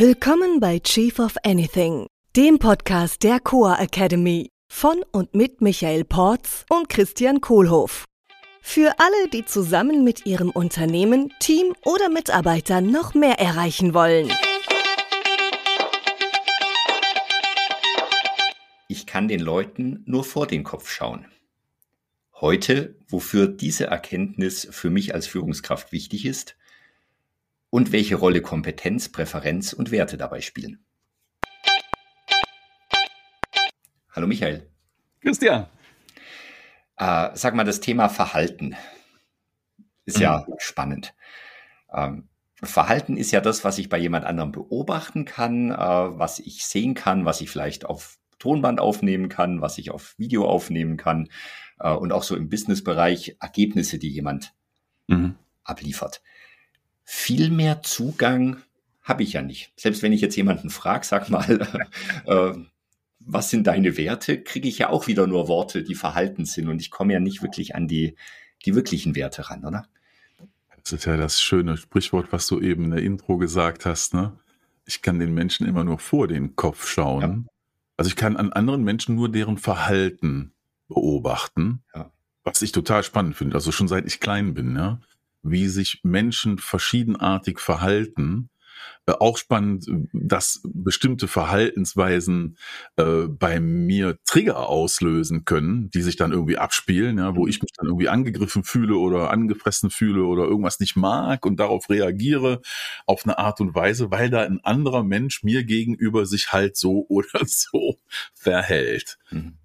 Willkommen 0.00 0.58
bei 0.58 0.80
Chief 0.80 1.20
of 1.20 1.36
Anything, 1.44 2.08
dem 2.34 2.58
Podcast 2.58 3.22
der 3.22 3.38
Coa 3.38 3.76
Academy 3.80 4.50
von 4.68 5.04
und 5.12 5.36
mit 5.36 5.60
Michael 5.60 6.04
Porz 6.04 6.66
und 6.68 6.88
Christian 6.88 7.40
Kohlhoff. 7.40 8.04
Für 8.60 8.92
alle, 8.98 9.28
die 9.32 9.44
zusammen 9.44 10.02
mit 10.02 10.26
ihrem 10.26 10.50
Unternehmen, 10.50 11.32
Team 11.38 11.74
oder 11.84 12.08
Mitarbeitern 12.08 12.90
noch 12.90 13.14
mehr 13.14 13.38
erreichen 13.38 13.94
wollen. 13.94 14.32
Ich 18.88 19.06
kann 19.06 19.28
den 19.28 19.38
Leuten 19.38 20.02
nur 20.06 20.24
vor 20.24 20.48
den 20.48 20.64
Kopf 20.64 20.90
schauen. 20.90 21.26
Heute, 22.40 22.96
wofür 23.06 23.46
diese 23.46 23.86
Erkenntnis 23.86 24.66
für 24.72 24.90
mich 24.90 25.14
als 25.14 25.28
Führungskraft 25.28 25.92
wichtig 25.92 26.26
ist 26.26 26.56
und 27.74 27.90
welche 27.90 28.14
Rolle 28.14 28.40
Kompetenz, 28.40 29.08
Präferenz 29.08 29.72
und 29.72 29.90
Werte 29.90 30.16
dabei 30.16 30.40
spielen. 30.40 30.84
Hallo 34.12 34.28
Michael. 34.28 34.70
Christian. 35.20 35.66
Äh, 36.96 37.30
sag 37.34 37.56
mal, 37.56 37.64
das 37.64 37.80
Thema 37.80 38.08
Verhalten 38.08 38.76
ist 40.04 40.18
mhm. 40.18 40.22
ja 40.22 40.46
spannend. 40.58 41.16
Ähm, 41.92 42.28
Verhalten 42.62 43.16
ist 43.16 43.32
ja 43.32 43.40
das, 43.40 43.64
was 43.64 43.78
ich 43.78 43.88
bei 43.88 43.98
jemand 43.98 44.24
anderem 44.24 44.52
beobachten 44.52 45.24
kann, 45.24 45.72
äh, 45.72 45.76
was 45.76 46.38
ich 46.38 46.66
sehen 46.66 46.94
kann, 46.94 47.24
was 47.24 47.40
ich 47.40 47.50
vielleicht 47.50 47.86
auf 47.86 48.20
Tonband 48.38 48.78
aufnehmen 48.78 49.28
kann, 49.28 49.62
was 49.62 49.78
ich 49.78 49.90
auf 49.90 50.16
Video 50.16 50.46
aufnehmen 50.46 50.96
kann 50.96 51.28
äh, 51.80 51.90
und 51.90 52.12
auch 52.12 52.22
so 52.22 52.36
im 52.36 52.48
Businessbereich 52.48 53.38
Ergebnisse, 53.40 53.98
die 53.98 54.10
jemand 54.10 54.54
mhm. 55.08 55.34
abliefert. 55.64 56.22
Viel 57.04 57.50
mehr 57.50 57.82
Zugang 57.82 58.62
habe 59.02 59.22
ich 59.22 59.34
ja 59.34 59.42
nicht. 59.42 59.72
Selbst 59.76 60.02
wenn 60.02 60.12
ich 60.12 60.20
jetzt 60.20 60.36
jemanden 60.36 60.70
frage, 60.70 61.04
sag 61.04 61.28
mal, 61.28 61.68
äh, 62.26 62.52
was 63.20 63.50
sind 63.50 63.66
deine 63.66 63.96
Werte, 63.96 64.42
kriege 64.42 64.68
ich 64.68 64.78
ja 64.78 64.88
auch 64.90 65.06
wieder 65.06 65.26
nur 65.26 65.48
Worte, 65.48 65.82
die 65.82 65.94
verhalten 65.94 66.44
sind 66.44 66.68
und 66.68 66.80
ich 66.80 66.90
komme 66.90 67.12
ja 67.12 67.20
nicht 67.20 67.42
wirklich 67.42 67.74
an 67.74 67.88
die, 67.88 68.16
die 68.64 68.74
wirklichen 68.74 69.14
Werte 69.14 69.50
ran, 69.50 69.64
oder? 69.64 69.86
Das 70.82 70.92
ist 70.92 71.04
ja 71.06 71.16
das 71.16 71.40
schöne 71.40 71.76
Sprichwort, 71.76 72.28
was 72.30 72.46
du 72.46 72.60
eben 72.60 72.84
in 72.84 72.90
der 72.90 73.02
Intro 73.02 73.38
gesagt 73.38 73.86
hast, 73.86 74.14
ne? 74.14 74.38
Ich 74.86 75.00
kann 75.00 75.18
den 75.18 75.32
Menschen 75.32 75.66
immer 75.66 75.82
nur 75.82 75.98
vor 75.98 76.28
den 76.28 76.56
Kopf 76.56 76.86
schauen. 76.86 77.22
Ja. 77.22 77.52
Also 77.96 78.08
ich 78.08 78.16
kann 78.16 78.36
an 78.36 78.52
anderen 78.52 78.84
Menschen 78.84 79.14
nur 79.14 79.30
deren 79.30 79.56
Verhalten 79.56 80.52
beobachten, 80.88 81.82
ja. 81.94 82.10
was 82.42 82.60
ich 82.60 82.72
total 82.72 83.02
spannend 83.02 83.34
finde. 83.36 83.54
Also 83.54 83.72
schon 83.72 83.88
seit 83.88 84.04
ich 84.04 84.20
klein 84.20 84.52
bin, 84.52 84.76
ja, 84.76 85.00
wie 85.44 85.68
sich 85.68 86.00
Menschen 86.02 86.58
verschiedenartig 86.58 87.60
verhalten. 87.60 88.50
Äh, 89.06 89.12
auch 89.12 89.36
spannend, 89.36 89.86
dass 90.12 90.62
bestimmte 90.64 91.28
Verhaltensweisen 91.28 92.56
äh, 92.96 93.28
bei 93.28 93.60
mir 93.60 94.18
Trigger 94.24 94.68
auslösen 94.68 95.44
können, 95.44 95.90
die 95.90 96.02
sich 96.02 96.16
dann 96.16 96.32
irgendwie 96.32 96.56
abspielen, 96.56 97.18
ja, 97.18 97.36
wo 97.36 97.42
mhm. 97.42 97.48
ich 97.48 97.60
mich 97.60 97.72
dann 97.76 97.86
irgendwie 97.86 98.08
angegriffen 98.08 98.64
fühle 98.64 98.96
oder 98.96 99.30
angefressen 99.30 99.90
fühle 99.90 100.24
oder 100.24 100.44
irgendwas 100.44 100.80
nicht 100.80 100.96
mag 100.96 101.44
und 101.44 101.60
darauf 101.60 101.90
reagiere 101.90 102.62
auf 103.06 103.24
eine 103.24 103.38
Art 103.38 103.60
und 103.60 103.74
Weise, 103.74 104.10
weil 104.10 104.30
da 104.30 104.40
ein 104.40 104.60
anderer 104.64 105.04
Mensch 105.04 105.42
mir 105.42 105.64
gegenüber 105.64 106.24
sich 106.24 106.52
halt 106.52 106.76
so 106.76 107.04
oder 107.08 107.44
so 107.44 107.98
verhält. 108.34 109.18
Mhm. 109.30 109.58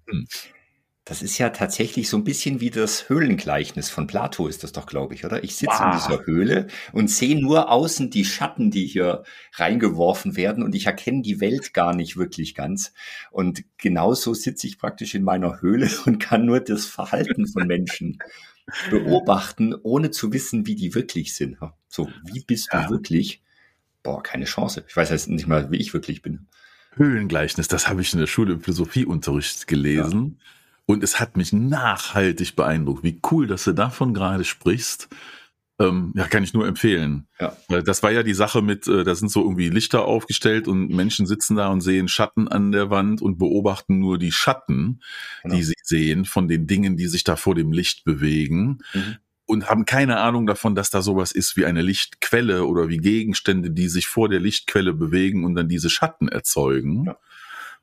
Das 1.06 1.22
ist 1.22 1.38
ja 1.38 1.48
tatsächlich 1.48 2.08
so 2.10 2.18
ein 2.18 2.24
bisschen 2.24 2.60
wie 2.60 2.70
das 2.70 3.08
Höhlengleichnis 3.08 3.88
von 3.88 4.06
Plato 4.06 4.46
ist 4.46 4.62
das 4.62 4.72
doch, 4.72 4.86
glaube 4.86 5.14
ich, 5.14 5.24
oder? 5.24 5.42
Ich 5.42 5.56
sitze 5.56 5.78
wow. 5.78 5.86
in 5.86 5.98
dieser 5.98 6.26
Höhle 6.26 6.66
und 6.92 7.10
sehe 7.10 7.40
nur 7.40 7.70
außen 7.70 8.10
die 8.10 8.24
Schatten, 8.24 8.70
die 8.70 8.86
hier 8.86 9.24
reingeworfen 9.54 10.36
werden 10.36 10.62
und 10.62 10.74
ich 10.74 10.86
erkenne 10.86 11.22
die 11.22 11.40
Welt 11.40 11.72
gar 11.72 11.94
nicht 11.94 12.16
wirklich 12.16 12.54
ganz. 12.54 12.92
Und 13.30 13.64
genauso 13.78 14.34
sitze 14.34 14.66
ich 14.66 14.78
praktisch 14.78 15.14
in 15.14 15.24
meiner 15.24 15.62
Höhle 15.62 15.90
und 16.04 16.18
kann 16.20 16.44
nur 16.44 16.60
das 16.60 16.84
Verhalten 16.84 17.48
von 17.48 17.66
Menschen 17.66 18.18
beobachten, 18.90 19.74
ohne 19.82 20.10
zu 20.10 20.32
wissen, 20.32 20.66
wie 20.66 20.76
die 20.76 20.94
wirklich 20.94 21.34
sind. 21.34 21.56
So, 21.88 22.08
wie 22.24 22.44
bist 22.44 22.68
ja. 22.72 22.84
du 22.84 22.90
wirklich? 22.90 23.42
Boah, 24.02 24.22
keine 24.22 24.44
Chance. 24.44 24.84
Ich 24.86 24.96
weiß 24.96 25.10
jetzt 25.10 25.28
nicht 25.28 25.46
mal, 25.46 25.70
wie 25.70 25.78
ich 25.78 25.92
wirklich 25.92 26.22
bin. 26.22 26.46
Höhlengleichnis, 26.94 27.68
das 27.68 27.88
habe 27.88 28.02
ich 28.02 28.12
in 28.12 28.20
der 28.20 28.26
Schule 28.26 28.54
im 28.54 28.60
Philosophieunterricht 28.60 29.66
gelesen. 29.66 30.38
Ja. 30.38 30.46
Und 30.90 31.04
es 31.04 31.20
hat 31.20 31.36
mich 31.36 31.52
nachhaltig 31.52 32.56
beeindruckt. 32.56 33.04
Wie 33.04 33.20
cool, 33.30 33.46
dass 33.46 33.62
du 33.62 33.72
davon 33.72 34.12
gerade 34.12 34.42
sprichst. 34.42 35.08
Ähm, 35.78 36.12
ja, 36.16 36.26
kann 36.26 36.42
ich 36.42 36.52
nur 36.52 36.66
empfehlen. 36.66 37.28
Ja. 37.38 37.54
Das 37.82 38.02
war 38.02 38.10
ja 38.10 38.24
die 38.24 38.34
Sache 38.34 38.60
mit, 38.60 38.88
äh, 38.88 39.04
da 39.04 39.14
sind 39.14 39.30
so 39.30 39.44
irgendwie 39.44 39.68
Lichter 39.68 40.04
aufgestellt 40.04 40.66
und 40.66 40.88
Menschen 40.88 41.26
sitzen 41.26 41.54
da 41.54 41.68
und 41.68 41.80
sehen 41.80 42.08
Schatten 42.08 42.48
an 42.48 42.72
der 42.72 42.90
Wand 42.90 43.22
und 43.22 43.38
beobachten 43.38 44.00
nur 44.00 44.18
die 44.18 44.32
Schatten, 44.32 45.00
genau. 45.44 45.54
die 45.54 45.62
sie 45.62 45.74
sehen 45.80 46.24
von 46.24 46.48
den 46.48 46.66
Dingen, 46.66 46.96
die 46.96 47.06
sich 47.06 47.22
da 47.22 47.36
vor 47.36 47.54
dem 47.54 47.70
Licht 47.70 48.04
bewegen. 48.04 48.78
Mhm. 48.92 49.16
Und 49.46 49.70
haben 49.70 49.84
keine 49.84 50.18
Ahnung 50.18 50.44
davon, 50.48 50.74
dass 50.74 50.90
da 50.90 51.02
sowas 51.02 51.30
ist 51.30 51.56
wie 51.56 51.66
eine 51.66 51.82
Lichtquelle 51.82 52.64
oder 52.64 52.88
wie 52.88 52.98
Gegenstände, 52.98 53.70
die 53.70 53.88
sich 53.88 54.08
vor 54.08 54.28
der 54.28 54.40
Lichtquelle 54.40 54.92
bewegen 54.92 55.44
und 55.44 55.54
dann 55.54 55.68
diese 55.68 55.88
Schatten 55.88 56.26
erzeugen. 56.26 57.04
Ja. 57.04 57.16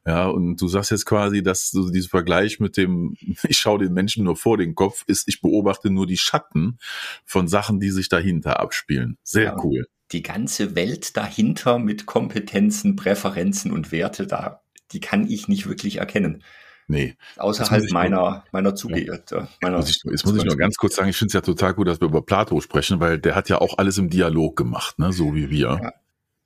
Ja, 0.08 0.28
und 0.28 0.62
du 0.62 0.70
sagst 0.70 0.92
jetzt 0.92 1.06
quasi, 1.06 1.44
dass 1.44 1.70
so 1.70 1.90
dieser 1.90 2.08
Vergleich 2.08 2.62
mit 2.62 2.78
dem, 2.78 3.18
ich 3.44 3.58
schaue 3.58 3.80
den 3.80 3.94
Menschen 3.94 4.24
nur 4.24 4.38
vor 4.38 4.58
den 4.58 4.74
Kopf, 4.74 5.04
ist, 5.06 5.28
ich 5.28 5.42
beobachte 5.42 5.90
nur 5.90 6.08
die 6.08 6.18
Schatten 6.18 6.78
von 7.26 7.50
Sachen, 7.50 7.82
die 7.82 7.92
sich 7.92 8.08
dahinter 8.08 8.62
abspielen. 8.62 9.18
Sehr 9.24 9.44
ja, 9.44 9.64
cool. 9.64 9.86
Die 10.14 10.24
ganze 10.24 10.76
Welt 10.76 11.18
dahinter 11.18 11.78
mit 11.78 12.06
Kompetenzen, 12.06 12.96
Präferenzen 12.96 13.74
und 13.74 13.92
Werte, 13.92 14.26
da, 14.26 14.62
die 14.94 15.02
kann 15.02 15.30
ich 15.30 15.50
nicht 15.50 15.68
wirklich 15.68 15.98
erkennen. 15.98 16.42
Nee. 16.88 17.18
Außerhalb 17.36 17.92
meiner, 17.92 18.46
meiner 18.54 18.74
Zugeirrt. 18.74 19.32
Ja. 19.32 19.50
Meiner 19.62 19.76
muss 19.76 19.90
ich, 19.90 20.02
jetzt 20.10 20.26
muss 20.26 20.38
ich 20.38 20.46
nur 20.46 20.56
ganz 20.56 20.78
kurz 20.78 20.96
sagen, 20.96 21.10
ich 21.10 21.18
finde 21.18 21.32
es 21.32 21.34
ja 21.34 21.42
total 21.42 21.74
gut, 21.74 21.90
dass 21.90 22.00
wir 22.00 22.08
über 22.08 22.22
Plato 22.22 22.62
sprechen, 22.62 23.02
weil 23.02 23.20
der 23.20 23.36
hat 23.36 23.50
ja 23.50 23.60
auch 23.60 23.78
alles 23.78 23.98
im 23.98 24.10
Dialog 24.10 24.56
gemacht, 24.56 24.98
ne, 25.00 25.12
so 25.12 25.36
wie 25.36 25.50
wir. 25.50 25.80
Ja. 25.84 25.94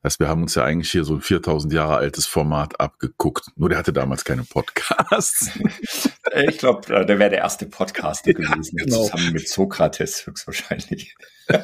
Heißt, 0.04 0.20
wir 0.20 0.28
haben 0.28 0.42
uns 0.42 0.56
ja 0.56 0.64
eigentlich 0.64 0.92
hier 0.92 1.04
so 1.04 1.14
ein 1.14 1.22
4000 1.22 1.74
Jahre 1.74 1.98
altes 1.98 2.26
Format 2.26 2.80
abgeguckt. 2.80 3.52
Nur 3.56 3.70
der 3.70 3.78
hatte 3.78 3.94
damals 3.94 4.26
keine 4.26 4.44
Podcasts. 4.44 5.52
ich 6.48 6.58
glaube, 6.58 6.92
äh, 6.94 7.06
der 7.06 7.20
wäre 7.20 7.30
der 7.30 7.40
erste 7.40 7.68
Podcaster 7.68 8.34
gewesen, 8.34 8.78
ja, 8.80 8.86
genau. 8.86 9.04
zusammen 9.04 9.34
mit 9.34 9.48
Sokrates 9.48 10.26
höchstwahrscheinlich. 10.26 11.16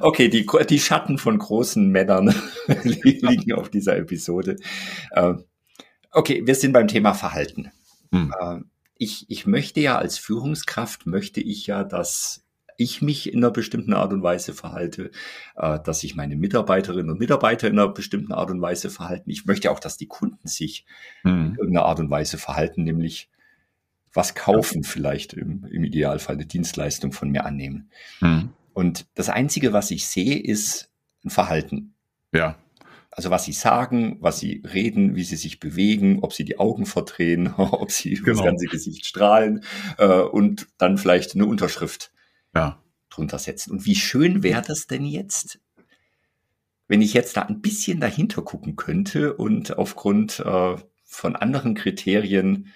Okay, 0.00 0.28
die, 0.28 0.46
die 0.70 0.80
Schatten 0.80 1.18
von 1.18 1.36
großen 1.36 1.86
Männern 1.90 2.34
liegen 2.82 3.52
auf 3.52 3.68
dieser 3.68 3.94
Episode. 3.98 4.56
Ähm, 5.14 5.44
okay, 6.12 6.40
wir 6.46 6.54
sind 6.54 6.72
beim 6.72 6.88
Thema 6.88 7.12
Verhalten. 7.12 7.70
Hm. 8.10 8.32
Ich, 8.96 9.26
ich 9.28 9.46
möchte 9.46 9.80
ja 9.80 9.98
als 9.98 10.16
Führungskraft, 10.16 11.04
möchte 11.04 11.42
ich 11.42 11.66
ja, 11.66 11.84
dass 11.84 12.42
ich 12.80 13.02
mich 13.02 13.30
in 13.32 13.40
einer 13.40 13.50
bestimmten 13.50 13.92
Art 13.92 14.12
und 14.12 14.22
Weise 14.22 14.54
verhalte, 14.54 15.10
äh, 15.56 15.78
dass 15.80 16.00
sich 16.00 16.16
meine 16.16 16.34
Mitarbeiterinnen 16.34 17.10
und 17.10 17.20
Mitarbeiter 17.20 17.68
in 17.68 17.78
einer 17.78 17.88
bestimmten 17.88 18.32
Art 18.32 18.50
und 18.50 18.62
Weise 18.62 18.88
verhalten. 18.88 19.30
Ich 19.30 19.44
möchte 19.44 19.70
auch, 19.70 19.80
dass 19.80 19.98
die 19.98 20.06
Kunden 20.06 20.48
sich 20.48 20.86
mhm. 21.22 21.30
in 21.30 21.54
irgendeiner 21.56 21.84
Art 21.84 22.00
und 22.00 22.10
Weise 22.10 22.38
verhalten, 22.38 22.82
nämlich 22.82 23.28
was 24.12 24.34
kaufen, 24.34 24.82
vielleicht 24.82 25.34
im, 25.34 25.66
im, 25.70 25.84
Idealfall 25.84 26.36
eine 26.36 26.46
Dienstleistung 26.46 27.12
von 27.12 27.30
mir 27.30 27.44
annehmen. 27.44 27.90
Mhm. 28.20 28.50
Und 28.72 29.06
das 29.14 29.28
Einzige, 29.28 29.72
was 29.72 29.90
ich 29.90 30.06
sehe, 30.06 30.38
ist 30.38 30.90
ein 31.24 31.30
Verhalten. 31.30 31.94
Ja. 32.32 32.56
Also 33.10 33.30
was 33.30 33.44
sie 33.44 33.52
sagen, 33.52 34.16
was 34.20 34.40
sie 34.40 34.62
reden, 34.72 35.16
wie 35.16 35.24
sie 35.24 35.36
sich 35.36 35.60
bewegen, 35.60 36.20
ob 36.22 36.32
sie 36.32 36.44
die 36.44 36.58
Augen 36.58 36.86
verdrehen, 36.86 37.52
ob 37.58 37.90
sie 37.90 38.14
genau. 38.14 38.38
das 38.38 38.42
ganze 38.42 38.66
Gesicht 38.66 39.04
strahlen 39.04 39.64
äh, 39.98 40.06
und 40.06 40.66
dann 40.78 40.96
vielleicht 40.96 41.34
eine 41.34 41.44
Unterschrift 41.44 42.10
ja. 42.54 42.82
drunter 43.08 43.38
setzen. 43.38 43.72
Und 43.72 43.86
wie 43.86 43.94
schön 43.94 44.42
wäre 44.42 44.62
das 44.62 44.86
denn 44.86 45.04
jetzt, 45.04 45.60
wenn 46.88 47.02
ich 47.02 47.14
jetzt 47.14 47.36
da 47.36 47.42
ein 47.42 47.60
bisschen 47.60 48.00
dahinter 48.00 48.42
gucken 48.42 48.76
könnte 48.76 49.34
und 49.34 49.78
aufgrund 49.78 50.40
äh, 50.40 50.76
von 51.04 51.36
anderen 51.36 51.74
Kriterien 51.74 52.72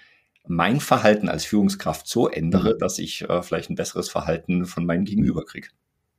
mein 0.47 0.79
Verhalten 0.79 1.27
als 1.27 1.45
Führungskraft 1.45 2.07
so 2.07 2.29
ändere, 2.29 2.75
mhm. 2.75 2.79
dass 2.79 2.99
ich 2.99 3.23
äh, 3.23 3.41
vielleicht 3.41 3.69
ein 3.69 3.75
besseres 3.75 4.09
Verhalten 4.09 4.65
von 4.65 4.85
meinem 4.85 5.05
Gegenüber 5.05 5.43
kriege. 5.43 5.69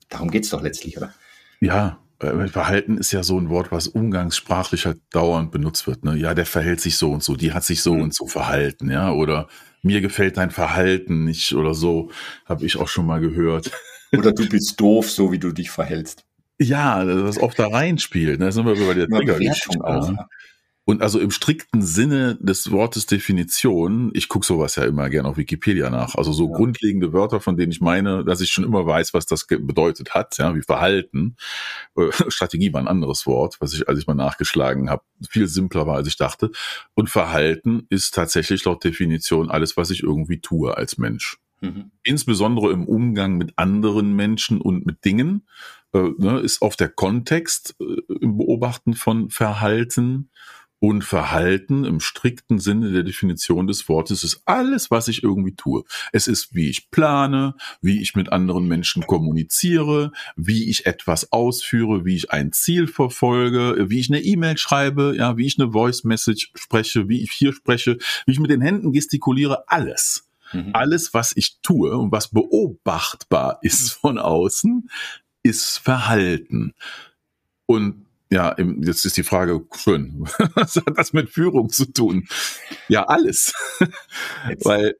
Darum 0.08 0.30
geht's 0.30 0.50
doch 0.50 0.62
letztlich, 0.62 0.96
oder? 0.96 1.14
Ja, 1.60 2.00
äh, 2.20 2.48
Verhalten 2.48 2.98
ist 2.98 3.12
ja 3.12 3.22
so 3.22 3.38
ein 3.38 3.48
Wort, 3.48 3.72
was 3.72 3.88
umgangssprachlich 3.88 4.86
halt 4.86 5.00
dauernd 5.10 5.50
benutzt 5.50 5.86
wird. 5.86 6.04
Ne? 6.04 6.16
Ja, 6.16 6.34
der 6.34 6.46
verhält 6.46 6.80
sich 6.80 6.96
so 6.96 7.12
und 7.12 7.22
so, 7.22 7.36
die 7.36 7.52
hat 7.52 7.64
sich 7.64 7.82
so 7.82 7.94
mhm. 7.94 8.02
und 8.02 8.14
so 8.14 8.26
verhalten, 8.26 8.90
ja, 8.90 9.12
oder 9.12 9.48
mir 9.86 10.00
gefällt 10.00 10.36
dein 10.36 10.50
Verhalten 10.50 11.24
nicht 11.24 11.54
oder 11.54 11.74
so, 11.74 12.10
habe 12.44 12.66
ich 12.66 12.76
auch 12.76 12.88
schon 12.88 13.06
mal 13.06 13.20
gehört. 13.20 13.70
Oder 14.16 14.32
du 14.32 14.48
bist 14.48 14.80
doof, 14.80 15.10
so 15.10 15.32
wie 15.32 15.38
du 15.38 15.50
dich 15.50 15.68
verhältst. 15.68 16.24
Ja, 16.58 17.04
das 17.04 17.38
oft 17.38 17.58
da 17.58 17.66
reinspielt. 17.66 18.40
Da 18.40 18.46
ne? 18.46 18.52
sind 18.52 18.64
wir 18.64 18.74
über 18.74 18.94
die 18.94 19.06
Trigger 19.06 19.84
auch. 19.84 20.10
Ne? 20.10 20.26
Und 20.88 21.02
also 21.02 21.18
im 21.18 21.32
strikten 21.32 21.82
Sinne 21.82 22.38
des 22.40 22.70
Wortes 22.70 23.06
Definition, 23.06 24.12
ich 24.14 24.28
gucke 24.28 24.46
sowas 24.46 24.76
ja 24.76 24.84
immer 24.84 25.10
gerne 25.10 25.28
auf 25.28 25.36
Wikipedia 25.36 25.90
nach, 25.90 26.14
also 26.14 26.32
so 26.32 26.48
ja. 26.48 26.56
grundlegende 26.56 27.12
Wörter, 27.12 27.40
von 27.40 27.56
denen 27.56 27.72
ich 27.72 27.80
meine, 27.80 28.24
dass 28.24 28.40
ich 28.40 28.50
schon 28.50 28.62
immer 28.62 28.86
weiß, 28.86 29.12
was 29.12 29.26
das 29.26 29.48
bedeutet 29.48 30.14
hat, 30.14 30.38
ja, 30.38 30.54
wie 30.54 30.62
Verhalten. 30.62 31.34
Äh, 31.96 32.12
Strategie 32.28 32.72
war 32.72 32.80
ein 32.80 32.86
anderes 32.86 33.26
Wort, 33.26 33.56
was 33.58 33.74
ich, 33.74 33.88
als 33.88 33.98
ich 33.98 34.06
mal 34.06 34.14
nachgeschlagen 34.14 34.88
habe, 34.88 35.02
viel 35.28 35.48
simpler 35.48 35.88
war, 35.88 35.96
als 35.96 36.06
ich 36.06 36.16
dachte. 36.16 36.52
Und 36.94 37.10
Verhalten 37.10 37.88
ist 37.90 38.14
tatsächlich 38.14 38.64
laut 38.64 38.84
Definition 38.84 39.50
alles, 39.50 39.76
was 39.76 39.90
ich 39.90 40.04
irgendwie 40.04 40.40
tue 40.40 40.76
als 40.76 40.98
Mensch. 40.98 41.38
Mhm. 41.62 41.90
Insbesondere 42.04 42.70
im 42.70 42.84
Umgang 42.84 43.38
mit 43.38 43.54
anderen 43.56 44.14
Menschen 44.14 44.60
und 44.60 44.86
mit 44.86 45.04
Dingen 45.04 45.48
äh, 45.92 46.10
ne, 46.16 46.38
ist 46.38 46.62
auf 46.62 46.76
der 46.76 46.90
Kontext 46.90 47.74
äh, 47.80 48.14
im 48.20 48.38
Beobachten 48.38 48.94
von 48.94 49.30
Verhalten 49.30 50.30
und 50.86 51.02
Verhalten 51.02 51.84
im 51.84 51.98
strikten 51.98 52.60
Sinne 52.60 52.92
der 52.92 53.02
Definition 53.02 53.66
des 53.66 53.88
Wortes 53.88 54.22
ist 54.22 54.42
alles, 54.44 54.88
was 54.88 55.08
ich 55.08 55.24
irgendwie 55.24 55.56
tue. 55.56 55.82
Es 56.12 56.28
ist, 56.28 56.54
wie 56.54 56.70
ich 56.70 56.92
plane, 56.92 57.56
wie 57.82 58.00
ich 58.00 58.14
mit 58.14 58.30
anderen 58.30 58.68
Menschen 58.68 59.04
kommuniziere, 59.04 60.12
wie 60.36 60.70
ich 60.70 60.86
etwas 60.86 61.32
ausführe, 61.32 62.04
wie 62.04 62.14
ich 62.14 62.30
ein 62.30 62.52
Ziel 62.52 62.86
verfolge, 62.86 63.90
wie 63.90 63.98
ich 63.98 64.10
eine 64.10 64.22
E-Mail 64.22 64.58
schreibe, 64.58 65.16
ja, 65.16 65.36
wie 65.36 65.46
ich 65.46 65.58
eine 65.58 65.72
Voice 65.72 66.04
Message 66.04 66.52
spreche, 66.54 67.08
wie 67.08 67.20
ich 67.20 67.32
hier 67.32 67.52
spreche, 67.52 67.98
wie 68.24 68.32
ich 68.32 68.38
mit 68.38 68.52
den 68.52 68.60
Händen 68.60 68.92
gestikuliere, 68.92 69.68
alles. 69.68 70.28
Mhm. 70.52 70.70
Alles, 70.72 71.12
was 71.12 71.32
ich 71.34 71.58
tue 71.62 71.98
und 71.98 72.12
was 72.12 72.28
beobachtbar 72.28 73.58
ist 73.62 73.90
von 73.90 74.18
außen, 74.18 74.88
ist 75.42 75.78
Verhalten. 75.78 76.74
Und 77.66 78.05
ja, 78.30 78.56
jetzt 78.58 79.04
ist 79.04 79.16
die 79.16 79.22
Frage, 79.22 79.64
schön, 79.76 80.24
was 80.54 80.76
hat 80.76 80.96
das 80.98 81.12
mit 81.12 81.30
Führung 81.30 81.70
zu 81.70 81.86
tun? 81.86 82.26
Ja, 82.88 83.04
alles. 83.04 83.52
Jetzt. 84.48 84.64
Weil 84.64 84.96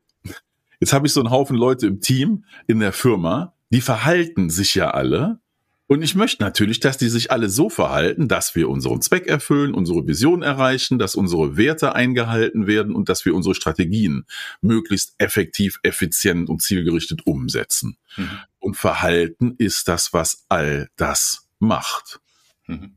jetzt 0.81 0.93
habe 0.93 1.07
ich 1.07 1.13
so 1.13 1.21
einen 1.21 1.31
Haufen 1.31 1.57
Leute 1.57 1.87
im 1.87 2.01
Team, 2.01 2.45
in 2.67 2.81
der 2.81 2.93
Firma, 2.93 3.55
die 3.71 3.81
verhalten 3.81 4.51
sich 4.51 4.75
ja 4.75 4.91
alle. 4.91 5.41
Und 5.89 6.03
ich 6.03 6.17
möchte 6.17 6.43
natürlich, 6.43 6.81
dass 6.81 6.99
die 6.99 7.09
sich 7.09 7.31
alle 7.31 7.49
so 7.49 7.71
verhalten, 7.71 8.27
dass 8.27 8.57
wir 8.57 8.69
unseren 8.69 9.01
Zweck 9.03 9.29
erfüllen, 9.29 9.73
unsere 9.73 10.07
Vision 10.07 10.43
erreichen, 10.43 10.99
dass 10.99 11.15
unsere 11.15 11.57
Werte 11.57 11.95
eingehalten 11.95 12.67
werden 12.67 12.95
und 12.95 13.09
dass 13.09 13.25
wir 13.25 13.35
unsere 13.35 13.55
Strategien 13.55 14.27
möglichst 14.61 15.15
effektiv, 15.19 15.79
effizient 15.85 16.49
und 16.49 16.61
zielgerichtet 16.61 17.25
umsetzen. 17.25 17.99
Mhm. 18.17 18.31
Und 18.59 18.77
Verhalten 18.77 19.55
ist 19.59 19.87
das, 19.87 20.13
was 20.13 20.45
all 20.49 20.89
das 20.97 21.49
macht. 21.61 22.21
Mhm. 22.67 22.97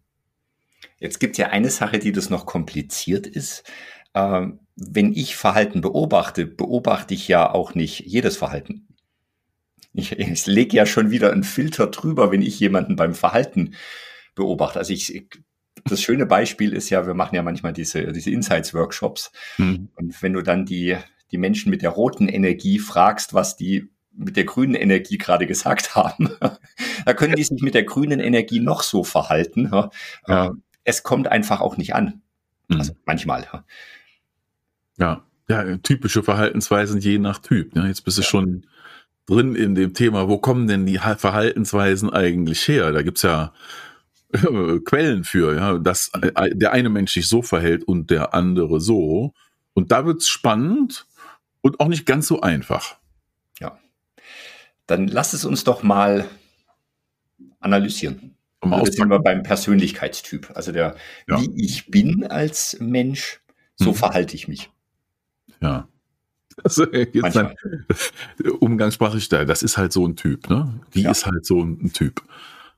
Jetzt 1.00 1.20
gibt 1.20 1.34
es 1.34 1.38
ja 1.38 1.48
eine 1.48 1.70
Sache, 1.70 2.00
die 2.00 2.12
das 2.12 2.30
noch 2.30 2.46
kompliziert 2.46 3.28
ist. 3.28 3.64
Ähm, 4.14 4.60
wenn 4.76 5.14
ich 5.14 5.36
Verhalten 5.36 5.82
beobachte, 5.82 6.46
beobachte 6.46 7.14
ich 7.14 7.28
ja 7.28 7.52
auch 7.52 7.76
nicht 7.76 8.00
jedes 8.00 8.38
Verhalten. 8.38 8.88
Ich, 9.94 10.12
ich 10.14 10.46
lege 10.46 10.78
ja 10.78 10.86
schon 10.86 11.12
wieder 11.12 11.32
einen 11.32 11.44
Filter 11.44 11.88
drüber, 11.88 12.32
wenn 12.32 12.42
ich 12.42 12.60
jemanden 12.60 12.96
beim 12.96 13.14
Verhalten 13.14 13.76
beobachte. 14.36 14.80
Also 14.80 14.94
ich, 14.94 15.26
das 15.86 16.02
schöne 16.02 16.26
Beispiel 16.26 16.74
ist 16.74 16.90
ja, 16.90 17.06
wir 17.08 17.14
machen 17.14 17.36
ja 17.36 17.44
manchmal 17.44 17.74
diese, 17.74 18.12
diese 18.12 18.32
Insights-Workshops. 18.32 19.32
Mhm. 19.58 19.90
Und 19.96 20.22
wenn 20.22 20.34
du 20.34 20.42
dann 20.42 20.66
die, 20.66 20.98
die 21.32 21.38
Menschen 21.38 21.70
mit 21.70 21.82
der 21.82 21.92
roten 21.92 22.28
Energie 22.28 22.80
fragst, 22.80 23.34
was 23.34 23.56
die 23.56 23.90
mit 24.12 24.36
der 24.36 24.44
grünen 24.44 24.76
Energie 24.76 25.18
gerade 25.18 25.48
gesagt 25.48 25.96
haben, 25.96 26.30
da 27.06 27.14
können 27.14 27.36
die 27.36 27.44
sich 27.44 27.62
mit 27.62 27.74
der 27.74 27.84
grünen 27.84 28.20
Energie 28.20 28.60
noch 28.60 28.84
so 28.84 29.04
verhalten. 29.04 29.70
Ja. 30.28 30.56
Es 30.90 31.04
kommt 31.04 31.28
einfach 31.28 31.62
auch 31.62 31.78
nicht 31.78 31.94
an. 31.94 32.22
Mhm. 32.68 32.78
Also 32.80 32.96
manchmal. 33.06 33.48
Ja. 34.98 35.24
ja, 35.48 35.64
ja, 35.64 35.78
typische 35.78 36.24
Verhaltensweisen 36.24 37.00
je 37.00 37.20
nach 37.20 37.38
Typ. 37.38 37.76
Ne? 37.76 37.88
Jetzt 37.88 38.02
bist 38.02 38.18
du 38.18 38.24
ja. 38.24 38.28
schon 38.28 38.66
drin 39.28 39.56
in 39.56 39.76
dem 39.76 39.94
Thema, 39.94 40.28
wo 40.28 40.40
kommen 40.40 40.68
denn 40.68 40.88
die 40.88 40.98
Verhaltensweisen 40.98 42.10
eigentlich 42.10 42.68
her? 42.68 42.92
Da 42.92 43.04
gibt's 43.04 43.22
ja 43.22 43.54
äh, 44.34 44.80
Quellen 44.84 45.24
für, 45.24 45.56
ja, 45.56 45.78
dass 45.78 46.10
äh, 46.20 46.56
der 46.56 46.72
eine 46.72 46.90
Mensch 46.90 47.14
sich 47.14 47.30
so 47.30 47.44
verhält 47.44 47.84
und 47.84 48.10
der 48.10 48.34
andere 48.34 48.82
so. 48.82 49.34
Und 49.74 49.92
da 49.92 50.08
wird's 50.08 50.28
spannend 50.28 51.06
und 51.62 51.80
auch 51.80 51.88
nicht 51.88 52.08
ganz 52.08 52.26
so 52.26 52.42
einfach. 52.42 52.98
Ja. 53.60 53.78
Dann 54.88 55.08
lass 55.08 55.34
es 55.34 55.46
uns 55.46 55.64
doch 55.64 55.84
mal 55.84 56.28
analysieren. 57.60 58.39
Um 58.62 58.74
also 58.74 58.92
sind 58.92 59.10
wir 59.10 59.20
beim 59.20 59.44
Persönlichkeitstyp. 59.44 60.52
Also 60.54 60.72
der, 60.72 60.96
ja. 61.28 61.40
wie 61.40 61.64
ich 61.64 61.90
bin 61.90 62.26
als 62.26 62.78
Mensch, 62.80 63.42
so 63.76 63.88
hm. 63.88 63.96
verhalte 63.96 64.36
ich 64.36 64.48
mich. 64.48 64.70
Ja. 65.62 65.88
Also 66.64 66.92
jetzt 66.92 67.36
dann, 67.36 67.56
umgangssprachlich, 68.60 69.30
das 69.30 69.64
ist 69.64 69.78
halt 69.78 69.94
so 69.94 70.06
ein 70.06 70.18
Typ, 70.18 70.50
ne? 70.50 70.80
Die 70.94 71.04
ja. 71.04 71.12
ist 71.12 71.26
halt 71.26 71.46
so 71.46 71.62
ein 71.62 71.94
Typ. 71.94 72.22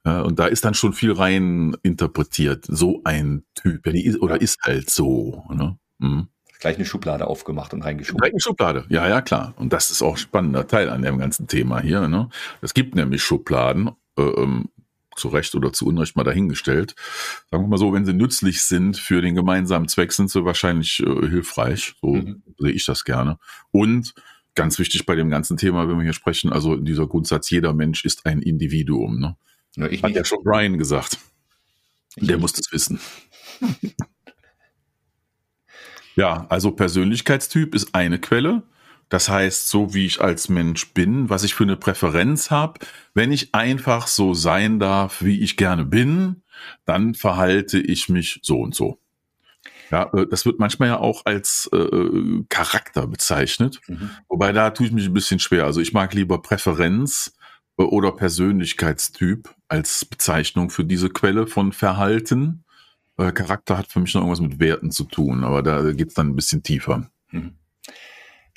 Ja, 0.06 0.22
und 0.22 0.40
da 0.40 0.48
ist 0.48 0.66
dann 0.66 0.74
schon 0.74 0.94
viel 0.94 1.12
rein 1.12 1.76
interpretiert. 1.84 2.66
So 2.68 3.02
ein 3.04 3.44
Typ, 3.56 3.86
ja, 3.86 3.92
die 3.92 4.06
ist, 4.06 4.20
oder 4.22 4.36
ja. 4.36 4.42
ist 4.42 4.60
halt 4.64 4.90
so. 4.90 5.44
Ne? 5.52 5.78
Mhm. 6.00 6.28
Gleich 6.60 6.76
eine 6.76 6.86
Schublade 6.86 7.26
aufgemacht 7.26 7.74
und 7.74 7.84
reingeschoben. 7.84 8.20
Gleich 8.20 8.34
eine 8.34 8.40
Schublade, 8.40 8.86
ja, 8.90 9.08
ja, 9.08 9.22
klar. 9.22 9.54
Und 9.58 9.74
das 9.74 9.90
ist 9.90 10.02
auch 10.02 10.14
ein 10.14 10.18
spannender 10.18 10.68
Teil 10.68 10.90
an 10.90 11.02
dem 11.02 11.18
ganzen 11.18 11.48
Thema 11.48 11.82
hier. 11.82 12.08
Ne? 12.08 12.30
Es 12.62 12.74
gibt 12.74 12.96
nämlich 12.96 13.24
Schubladen, 13.24 13.92
äh, 14.18 14.22
ähm, 14.22 14.70
zu 15.16 15.30
Recht 15.30 15.56
oder 15.56 15.74
zu 15.74 15.86
Unrecht 15.86 16.16
mal 16.16 16.24
dahingestellt. 16.24 16.96
Sagen 17.50 17.64
wir 17.64 17.68
mal 17.68 17.78
so, 17.78 17.94
wenn 17.94 18.06
sie 18.06 18.14
nützlich 18.14 18.62
sind 18.62 18.98
für 18.98 19.22
den 19.22 19.36
gemeinsamen 19.36 19.88
Zweck, 19.88 20.12
sind 20.12 20.30
sie 20.30 20.46
wahrscheinlich 20.46 21.00
äh, 21.02 21.28
hilfreich. 21.28 21.96
So 22.02 22.16
mhm. 22.16 22.44
sehe 22.58 22.72
ich 22.72 22.86
das 22.86 23.04
gerne. 23.04 23.38
Und 23.72 24.14
ganz 24.56 24.80
wichtig 24.80 25.06
bei 25.06 25.16
dem 25.16 25.30
ganzen 25.30 25.58
Thema, 25.58 25.88
wenn 25.88 25.98
wir 25.98 26.04
hier 26.04 26.14
sprechen, 26.14 26.52
also 26.52 26.76
dieser 26.76 27.08
Grundsatz, 27.08 27.50
jeder 27.50 27.74
Mensch 27.74 28.06
ist 28.06 28.26
ein 28.26 28.42
Individuum. 28.42 29.20
Ne? 29.20 29.38
Ja, 29.76 29.88
ich 29.88 30.04
Hat 30.04 30.10
nicht. 30.10 30.18
ja 30.18 30.26
schon 30.26 30.44
Brian 30.44 30.78
gesagt. 30.78 31.18
Ich 32.16 32.28
Der 32.28 32.36
nicht. 32.36 32.42
muss 32.42 32.54
das 32.54 32.72
wissen. 32.72 33.00
ja, 36.16 36.46
also 36.50 36.72
Persönlichkeitstyp 36.72 37.74
ist 37.74 37.96
eine 37.96 38.20
Quelle. 38.20 38.64
Das 39.12 39.28
heißt, 39.28 39.68
so 39.68 39.94
wie 39.94 40.06
ich 40.06 40.22
als 40.22 40.48
Mensch 40.48 40.94
bin, 40.94 41.30
was 41.30 41.44
ich 41.44 41.54
für 41.54 41.66
eine 41.66 41.76
Präferenz 41.76 42.50
habe, 42.50 42.80
wenn 43.14 43.34
ich 43.34 43.54
einfach 43.54 44.08
so 44.08 44.34
sein 44.34 44.80
darf, 44.80 45.22
wie 45.22 45.42
ich 45.42 45.58
gerne 45.58 45.84
bin, 45.84 46.44
dann 46.86 47.14
verhalte 47.14 47.78
ich 47.78 48.08
mich 48.08 48.40
so 48.42 48.62
und 48.62 48.74
so. 48.74 49.00
Ja, 49.92 50.10
äh, 50.14 50.26
das 50.28 50.46
wird 50.46 50.60
manchmal 50.60 50.88
ja 50.88 51.00
auch 51.00 51.26
als 51.26 51.70
äh, 51.74 52.44
Charakter 52.48 53.06
bezeichnet. 53.06 53.82
Mhm. 53.90 54.12
Wobei 54.30 54.54
da 54.54 54.70
tue 54.70 54.86
ich 54.86 54.94
mich 54.94 55.08
ein 55.08 55.14
bisschen 55.14 55.40
schwer. 55.40 55.66
Also 55.66 55.82
ich 55.82 55.92
mag 55.92 56.14
lieber 56.14 56.42
Präferenz 56.42 57.34
äh, 57.78 57.84
oder 57.84 58.14
Persönlichkeitstyp 58.14 59.54
als 59.68 60.06
Bezeichnung 60.06 60.70
für 60.70 60.86
diese 60.86 61.10
Quelle 61.10 61.48
von 61.48 61.74
Verhalten. 61.74 62.64
Äh, 63.18 63.34
Charakter 63.34 63.78
hat 63.78 63.92
für 63.92 64.00
mich 64.00 64.14
noch 64.14 64.22
irgendwas 64.22 64.40
mit 64.40 64.62
Werten 64.62 64.90
zu 64.90 65.04
tun, 65.04 65.44
aber 65.44 65.62
da 65.64 65.92
geht's 65.92 66.14
dann 66.14 66.30
ein 66.30 66.36
bisschen 66.38 66.64
tiefer. 66.64 67.12
Mhm. 67.32 67.58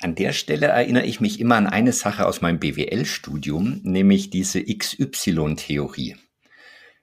An 0.01 0.15
der 0.15 0.33
Stelle 0.33 0.67
erinnere 0.67 1.05
ich 1.05 1.21
mich 1.21 1.39
immer 1.39 1.55
an 1.55 1.67
eine 1.67 1.93
Sache 1.93 2.25
aus 2.25 2.41
meinem 2.41 2.59
BWL-Studium, 2.59 3.81
nämlich 3.83 4.29
diese 4.29 4.63
XY-Theorie. 4.63 6.15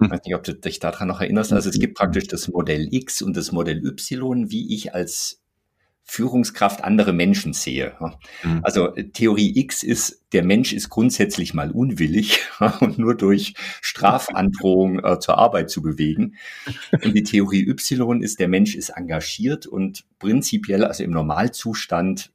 Ich 0.01 0.11
weiß 0.11 0.21
nicht, 0.25 0.35
ob 0.35 0.45
du 0.45 0.55
dich 0.55 0.79
daran 0.79 1.09
noch 1.09 1.21
erinnerst. 1.21 1.53
Also 1.53 1.71
es 1.71 1.79
gibt 1.79 1.97
praktisch 1.97 2.27
das 2.27 2.49
Modell 2.49 2.89
X 2.91 3.23
und 3.23 3.37
das 3.37 3.53
Modell 3.53 3.85
Y, 3.85 4.51
wie 4.51 4.75
ich 4.75 4.95
als 4.95 5.43
Führungskraft 6.05 6.83
andere 6.83 7.13
Menschen 7.13 7.53
sehe. 7.53 7.95
Mhm. 8.43 8.61
Also 8.63 8.89
Theorie 8.89 9.59
X 9.59 9.83
ist, 9.83 10.25
der 10.33 10.43
Mensch 10.45 10.73
ist 10.73 10.89
grundsätzlich 10.91 11.55
mal 11.55 11.71
unwillig 11.71 12.41
und 12.81 12.99
nur 12.99 13.17
durch 13.17 13.55
Strafandrohung 13.81 15.03
äh, 15.05 15.21
zur 15.21 15.39
Arbeit 15.39 15.71
zu 15.71 15.81
bewegen. 15.81 16.35
Und 17.05 17.15
die 17.15 17.23
Theorie 17.23 17.67
Y 17.69 18.21
ist, 18.21 18.41
der 18.41 18.49
Mensch 18.49 18.75
ist 18.75 18.91
engagiert 18.91 19.67
und 19.67 20.05
prinzipiell, 20.19 20.85
also 20.85 21.05
im 21.05 21.13
Normalzustand, 21.13 22.33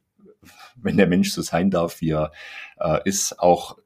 wenn 0.82 0.96
der 0.96 1.06
Mensch 1.06 1.32
so 1.32 1.42
sein 1.42 1.70
darf, 1.70 2.00
wie 2.00 2.10
er 2.10 2.32
äh, 2.78 3.00
ist, 3.04 3.38
auch 3.38 3.78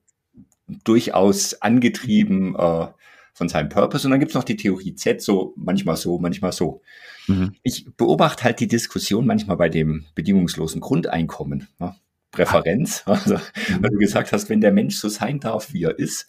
durchaus 0.84 1.61
angetrieben 1.61 2.54
äh, 2.56 2.87
von 3.32 3.49
seinem 3.49 3.68
Purpose. 3.68 4.06
Und 4.06 4.11
dann 4.11 4.20
gibt's 4.20 4.34
noch 4.34 4.44
die 4.44 4.56
Theorie 4.56 4.94
Z, 4.94 5.22
so 5.22 5.54
manchmal 5.56 5.96
so, 5.96 6.18
manchmal 6.18 6.52
so. 6.52 6.82
Mhm. 7.26 7.54
Ich 7.62 7.87
beobachte 7.96 8.44
halt 8.44 8.61
die 8.61 8.68
Diskussion 8.68 9.26
manchmal 9.26 9.56
bei 9.56 9.68
dem 9.68 10.06
bedingungslosen 10.14 10.80
Grundeinkommen. 10.80 11.68
Ne? 11.78 11.94
Präferenz, 12.30 13.02
also, 13.06 13.38
weil 13.80 13.90
du 13.90 13.99
gesagt 13.99 14.32
hast, 14.32 14.49
wenn 14.49 14.61
der 14.61 14.72
Mensch 14.72 14.96
so 14.96 15.08
sein 15.08 15.38
darf, 15.38 15.72
wie 15.72 15.84
er 15.84 15.99
ist, 15.99 16.28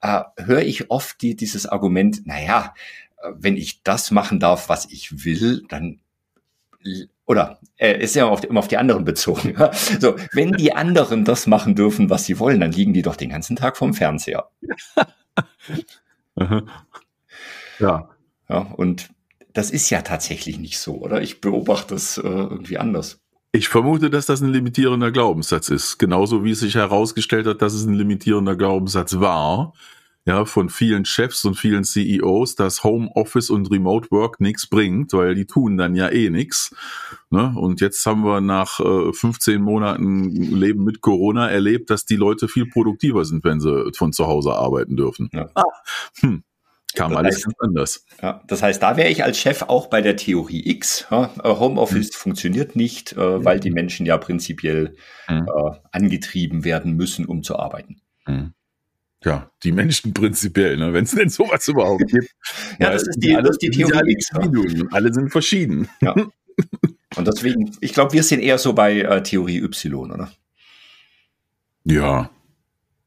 äh, 0.00 0.22
höre 0.38 0.62
ich 0.62 0.90
oft 0.90 1.20
die, 1.22 1.36
dieses 1.36 1.66
Argument, 1.66 2.26
naja, 2.26 2.74
äh, 3.22 3.30
wenn 3.36 3.56
ich 3.56 3.82
das 3.82 4.10
machen 4.10 4.40
darf, 4.40 4.68
was 4.68 4.90
ich 4.90 5.24
will, 5.24 5.64
dann 5.68 6.00
oder 7.26 7.58
äh, 7.76 8.02
ist 8.02 8.14
ja 8.14 8.26
auf, 8.26 8.44
immer 8.44 8.60
auf 8.60 8.68
die 8.68 8.76
anderen 8.76 9.04
bezogen. 9.04 9.54
so, 10.00 10.16
wenn 10.32 10.52
die 10.52 10.74
anderen 10.74 11.24
das 11.24 11.46
machen 11.46 11.74
dürfen, 11.74 12.10
was 12.10 12.24
sie 12.24 12.38
wollen, 12.38 12.60
dann 12.60 12.72
liegen 12.72 12.92
die 12.92 13.02
doch 13.02 13.16
den 13.16 13.30
ganzen 13.30 13.56
Tag 13.56 13.76
vorm 13.76 13.94
Fernseher. 13.94 14.48
ja. 17.80 18.08
ja. 18.48 18.58
Und 18.76 19.08
das 19.52 19.70
ist 19.70 19.88
ja 19.90 20.02
tatsächlich 20.02 20.58
nicht 20.58 20.78
so, 20.78 20.96
oder? 20.96 21.22
Ich 21.22 21.40
beobachte 21.40 21.94
das 21.94 22.18
äh, 22.18 22.22
irgendwie 22.22 22.78
anders. 22.78 23.20
Ich 23.52 23.68
vermute, 23.68 24.10
dass 24.10 24.26
das 24.26 24.40
ein 24.40 24.48
limitierender 24.48 25.12
Glaubenssatz 25.12 25.68
ist. 25.68 25.98
Genauso 25.98 26.42
wie 26.42 26.50
es 26.50 26.60
sich 26.60 26.74
herausgestellt 26.74 27.46
hat, 27.46 27.62
dass 27.62 27.72
es 27.72 27.84
ein 27.84 27.94
limitierender 27.94 28.56
Glaubenssatz 28.56 29.20
war. 29.20 29.74
Ja, 30.26 30.46
von 30.46 30.70
vielen 30.70 31.04
Chefs 31.04 31.44
und 31.44 31.54
vielen 31.54 31.84
CEOs, 31.84 32.54
dass 32.54 32.82
Homeoffice 32.82 33.50
und 33.50 33.70
Remote 33.70 34.10
Work 34.10 34.40
nichts 34.40 34.66
bringt, 34.66 35.12
weil 35.12 35.34
die 35.34 35.44
tun 35.44 35.76
dann 35.76 35.94
ja 35.94 36.08
eh 36.08 36.30
nichts. 36.30 36.74
Ne? 37.28 37.52
Und 37.54 37.82
jetzt 37.82 38.06
haben 38.06 38.24
wir 38.24 38.40
nach 38.40 38.80
äh, 38.80 39.12
15 39.12 39.60
Monaten 39.60 40.30
Leben 40.30 40.82
mit 40.82 41.02
Corona 41.02 41.50
erlebt, 41.50 41.90
dass 41.90 42.06
die 42.06 42.16
Leute 42.16 42.48
viel 42.48 42.64
produktiver 42.66 43.26
sind, 43.26 43.44
wenn 43.44 43.60
sie 43.60 43.90
von 43.94 44.14
zu 44.14 44.26
Hause 44.26 44.54
arbeiten 44.54 44.96
dürfen. 44.96 45.28
Ja. 45.32 45.50
Ah, 45.54 45.64
hm 46.20 46.42
kam 46.94 47.10
das 47.10 47.18
alles 47.18 47.34
heißt, 47.36 47.44
ganz 47.44 47.56
anders. 47.60 48.06
Ja, 48.22 48.42
das 48.46 48.62
heißt, 48.62 48.82
da 48.82 48.96
wäre 48.96 49.10
ich 49.10 49.24
als 49.24 49.38
Chef 49.38 49.62
auch 49.62 49.88
bei 49.88 50.00
der 50.00 50.16
Theorie 50.16 50.68
X. 50.70 51.06
Ja, 51.10 51.30
äh, 51.42 51.48
Homeoffice 51.48 52.10
mhm. 52.10 52.16
funktioniert 52.16 52.76
nicht, 52.76 53.12
äh, 53.12 53.44
weil 53.44 53.60
die 53.60 53.70
Menschen 53.70 54.06
ja 54.06 54.16
prinzipiell 54.16 54.94
mhm. 55.28 55.46
äh, 55.48 55.76
angetrieben 55.92 56.64
werden 56.64 56.94
müssen, 56.94 57.26
um 57.26 57.42
zu 57.42 57.58
arbeiten. 57.58 58.00
Mhm. 58.26 58.54
Ja, 59.24 59.50
die 59.62 59.72
Menschen 59.72 60.12
prinzipiell, 60.12 60.76
ne, 60.76 60.92
wenn 60.92 61.04
es 61.04 61.12
denn 61.12 61.30
sowas 61.30 61.66
überhaupt 61.68 62.06
gibt. 62.06 62.28
ja, 62.78 62.90
das 62.90 63.06
ist 63.06 63.18
die, 63.18 63.32
das 63.32 63.50
ist 63.50 63.62
die 63.62 63.70
Theorie 63.70 64.12
X. 64.12 64.30
Ja. 64.32 64.86
Alle 64.90 65.12
sind 65.12 65.30
verschieden. 65.30 65.88
Ja. 66.00 66.14
Und 67.16 67.28
deswegen, 67.28 67.76
ich 67.80 67.94
glaube, 67.94 68.12
wir 68.12 68.22
sind 68.22 68.40
eher 68.40 68.58
so 68.58 68.72
bei 68.74 69.00
äh, 69.00 69.22
Theorie 69.22 69.62
Y, 69.62 70.10
oder? 70.10 70.30
Ja, 71.84 72.30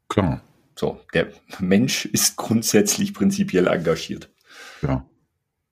klar. 0.08 0.42
So, 0.76 1.02
der 1.14 1.32
Mensch 1.60 2.06
ist 2.06 2.36
grundsätzlich 2.36 3.14
prinzipiell 3.14 3.68
engagiert. 3.68 4.30
Ja. 4.82 5.06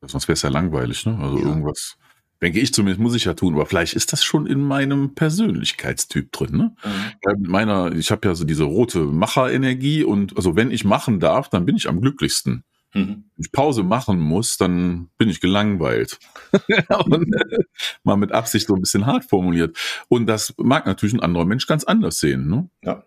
Sonst 0.01 0.27
wäre 0.27 0.33
es 0.33 0.41
ja 0.41 0.49
langweilig, 0.49 1.05
ne? 1.05 1.17
Also 1.19 1.37
ja. 1.37 1.45
irgendwas, 1.45 1.97
denke 2.41 2.59
ich 2.59 2.73
zumindest, 2.73 3.01
muss 3.01 3.15
ich 3.15 3.25
ja 3.25 3.33
tun. 3.33 3.53
Aber 3.55 3.65
vielleicht 3.65 3.93
ist 3.93 4.13
das 4.13 4.23
schon 4.23 4.45
in 4.45 4.61
meinem 4.61 5.15
Persönlichkeitstyp 5.15 6.31
drin, 6.31 6.57
ne? 6.57 6.75
Mhm. 6.83 7.41
mit 7.41 7.49
meiner, 7.49 7.91
ich 7.93 8.11
habe 8.11 8.27
ja 8.27 8.35
so 8.35 8.43
diese 8.43 8.63
rote 8.63 8.99
Macherenergie 8.99 10.03
und 10.03 10.35
also 10.37 10.55
wenn 10.55 10.71
ich 10.71 10.83
machen 10.83 11.19
darf, 11.19 11.49
dann 11.49 11.65
bin 11.65 11.75
ich 11.75 11.87
am 11.87 12.01
glücklichsten. 12.01 12.63
Mhm. 12.93 13.25
Wenn 13.35 13.45
ich 13.45 13.51
Pause 13.51 13.83
machen 13.83 14.19
muss, 14.19 14.57
dann 14.57 15.09
bin 15.17 15.29
ich 15.29 15.41
gelangweilt. 15.41 16.19
und, 17.05 17.35
äh, 17.35 17.57
mal 18.03 18.15
mit 18.15 18.31
Absicht 18.31 18.67
so 18.67 18.75
ein 18.75 18.81
bisschen 18.81 19.05
hart 19.05 19.25
formuliert. 19.25 19.77
Und 20.07 20.27
das 20.27 20.53
mag 20.57 20.85
natürlich 20.85 21.13
ein 21.13 21.21
anderer 21.21 21.45
Mensch 21.45 21.67
ganz 21.67 21.83
anders 21.83 22.19
sehen, 22.19 22.47
ne? 22.47 22.69
Ja. 22.83 23.03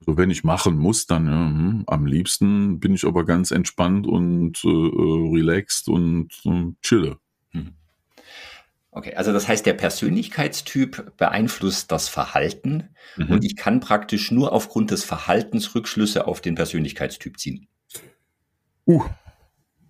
So, 0.00 0.16
wenn 0.16 0.30
ich 0.30 0.44
machen 0.44 0.78
muss, 0.78 1.06
dann 1.06 1.26
ja, 1.26 1.32
hm, 1.32 1.84
am 1.86 2.06
liebsten 2.06 2.78
bin 2.78 2.94
ich 2.94 3.04
aber 3.04 3.24
ganz 3.24 3.50
entspannt 3.50 4.06
und 4.06 4.64
äh, 4.64 4.68
äh 4.68 5.30
relaxed 5.34 5.88
und 5.88 6.28
äh, 6.44 6.72
chille. 6.82 7.18
Mhm. 7.52 7.72
Okay, 8.90 9.14
also 9.14 9.32
das 9.32 9.46
heißt, 9.46 9.66
der 9.66 9.74
Persönlichkeitstyp 9.74 11.16
beeinflusst 11.16 11.92
das 11.92 12.08
Verhalten 12.08 12.88
mhm. 13.16 13.30
und 13.30 13.44
ich 13.44 13.56
kann 13.56 13.80
praktisch 13.80 14.30
nur 14.30 14.52
aufgrund 14.52 14.90
des 14.90 15.04
Verhaltens 15.04 15.74
Rückschlüsse 15.74 16.26
auf 16.26 16.40
den 16.40 16.54
Persönlichkeitstyp 16.54 17.38
ziehen. 17.38 17.68
Uh, 18.86 19.04